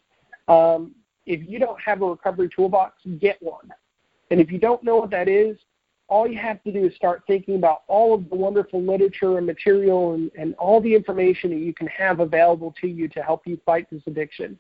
Um, 0.49 0.95
if 1.27 1.49
you 1.49 1.59
don't 1.59 1.81
have 1.81 2.03
a 2.03 2.07
recovery 2.07 2.49
toolbox, 2.55 3.01
get 3.19 3.41
one. 3.43 3.71
And 4.31 4.41
if 4.41 4.51
you 4.51 4.59
don't 4.59 4.83
know 4.83 4.97
what 4.97 5.11
that 5.11 5.29
is, 5.29 5.57
all 6.09 6.27
you 6.27 6.39
have 6.39 6.63
to 6.65 6.73
do 6.73 6.87
is 6.87 6.95
start 6.97 7.23
thinking 7.27 7.55
about 7.55 7.83
all 7.87 8.15
of 8.15 8.29
the 8.29 8.35
wonderful 8.35 8.83
literature 8.83 9.39
and 9.39 9.47
material 9.47 10.15
and, 10.15 10.31
and 10.37 10.55
all 10.55 10.81
the 10.81 10.93
information 10.93 11.51
that 11.51 11.61
you 11.61 11.73
can 11.73 11.87
have 11.87 12.19
available 12.19 12.75
to 12.81 12.89
you 12.89 13.07
to 13.09 13.23
help 13.23 13.47
you 13.47 13.61
fight 13.65 13.87
this 13.91 14.03
addiction. 14.07 14.59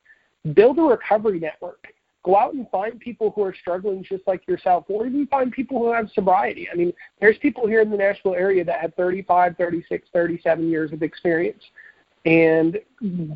Build 0.54 0.78
a 0.78 0.82
recovery 0.82 1.38
network 1.38 1.86
go 2.22 2.36
out 2.36 2.54
and 2.54 2.68
find 2.70 3.00
people 3.00 3.32
who 3.34 3.42
are 3.42 3.54
struggling 3.54 4.02
just 4.02 4.22
like 4.26 4.46
yourself, 4.46 4.84
or 4.88 5.06
even 5.06 5.26
find 5.26 5.52
people 5.52 5.78
who 5.78 5.92
have 5.92 6.10
sobriety. 6.14 6.68
I 6.70 6.76
mean, 6.76 6.92
there's 7.20 7.38
people 7.38 7.66
here 7.66 7.80
in 7.80 7.90
the 7.90 7.96
Nashville 7.96 8.34
area 8.34 8.64
that 8.64 8.80
have 8.80 8.94
35, 8.94 9.56
36, 9.56 10.08
37 10.12 10.70
years 10.70 10.92
of 10.92 11.02
experience. 11.02 11.62
And 12.26 12.78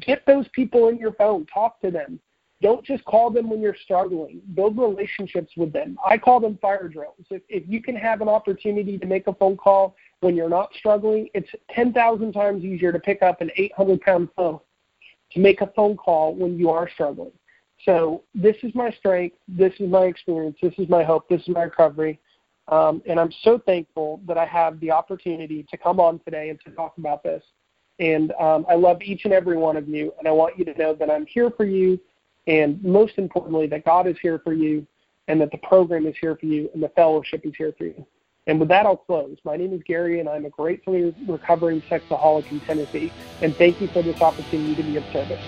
get 0.01 0.27
those 0.27 0.47
people 0.53 0.89
in 0.89 0.99
your 0.99 1.13
phone, 1.13 1.47
talk 1.47 1.81
to 1.81 1.91
them. 1.91 2.21
Don't 2.61 2.85
just 2.85 3.05
call 3.05 3.31
them 3.31 3.51
when 3.51 3.61
you're 3.61 3.77
struggling. 3.85 4.41
Build 4.55 4.79
relationships 4.79 5.53
with 5.57 5.73
them. 5.73 5.99
I 6.07 6.19
call 6.19 6.41
them 6.41 6.59
fire 6.61 6.89
drills. 6.89 7.17
If, 7.31 7.43
if 7.49 7.65
you 7.67 7.83
can 7.83 7.97
have 7.97 8.21
an 8.21 8.29
opportunity 8.29 8.99
to 8.99 9.07
make 9.07 9.27
a 9.27 9.35
phone 9.35 9.57
call 9.57 9.97
when 10.21 10.37
you're 10.37 10.49
not 10.49 10.71
struggling, 10.79 11.29
it's 11.35 11.49
10,000 11.75 12.33
times 12.33 12.65
easier 12.65 12.93
to 12.93 12.99
pick 12.99 13.23
up 13.23 13.41
an 13.41 13.51
800 13.57 14.01
pound 14.03 14.29
phone 14.37 14.61
to 15.35 15.41
make 15.41 15.61
a 15.61 15.67
phone 15.77 15.97
call 15.97 16.35
when 16.35 16.59
you 16.59 16.71
are 16.71 16.89
struggling. 16.89 17.33
So 17.85 18.23
this 18.35 18.57
is 18.63 18.75
my 18.75 18.91
strength. 18.93 19.37
This 19.47 19.73
is 19.79 19.91
my 19.91 20.05
experience. 20.05 20.57
This 20.63 20.75
is 20.79 20.89
my 20.89 21.03
hope. 21.03 21.29
This 21.29 21.43
is 21.43 21.49
my 21.49 21.65
recovery. 21.65 22.19
Um, 22.69 23.03
and 23.07 23.21
I'm 23.21 23.33
so 23.43 23.59
thankful 23.59 24.21
that 24.27 24.39
I 24.39 24.47
have 24.47 24.81
the 24.81 24.91
opportunity 24.91 25.67
to 25.71 25.77
come 25.77 26.01
on 26.01 26.19
today 26.21 26.49
and 26.49 26.59
to 26.65 26.71
talk 26.71 26.97
about 26.97 27.23
this. 27.23 27.43
And 27.99 28.33
um, 28.41 28.65
I 28.69 28.75
love 28.75 29.03
each 29.03 29.25
and 29.25 29.35
every 29.35 29.57
one 29.57 29.77
of 29.77 29.89
you. 29.89 30.13
And 30.19 30.27
I 30.27 30.31
want 30.31 30.59
you 30.59 30.65
to 30.65 30.79
know 30.79 30.95
that 30.95 31.11
I'm 31.11 31.27
here 31.27 31.51
for 31.51 31.65
you. 31.65 32.01
And 32.47 32.83
most 32.83 33.19
importantly, 33.19 33.67
that 33.67 33.85
God 33.85 34.07
is 34.07 34.17
here 34.23 34.41
for 34.43 34.55
you 34.55 34.87
and 35.29 35.41
that 35.41 35.51
the 35.51 35.59
program 35.59 36.07
is 36.07 36.15
here 36.21 36.37
for 36.37 36.47
you 36.47 36.71
and 36.75 36.83
the 36.83 36.91
fellowship 36.91 37.43
is 37.45 37.53
here 37.57 37.75
for 37.77 37.85
you. 37.85 38.07
And 38.47 38.61
with 38.61 38.69
that, 38.69 38.87
I'll 38.87 38.97
close. 38.97 39.39
My 39.45 39.57
name 39.57 39.73
is 39.73 39.83
Gary, 39.87 40.21
and 40.21 40.29
I'm 40.29 40.45
a 40.45 40.51
gratefully 40.51 41.15
recovering 41.27 41.83
sexaholic 41.91 42.51
in 42.51 42.61
Tennessee. 42.61 43.15
And 43.41 43.57
thank 43.57 43.81
you 43.81 43.89
for 43.93 44.03
this 44.03 44.17
opportunity 44.21 44.75
to 44.77 44.83
be 44.83 44.97
of 44.97 45.07
service. 45.13 45.41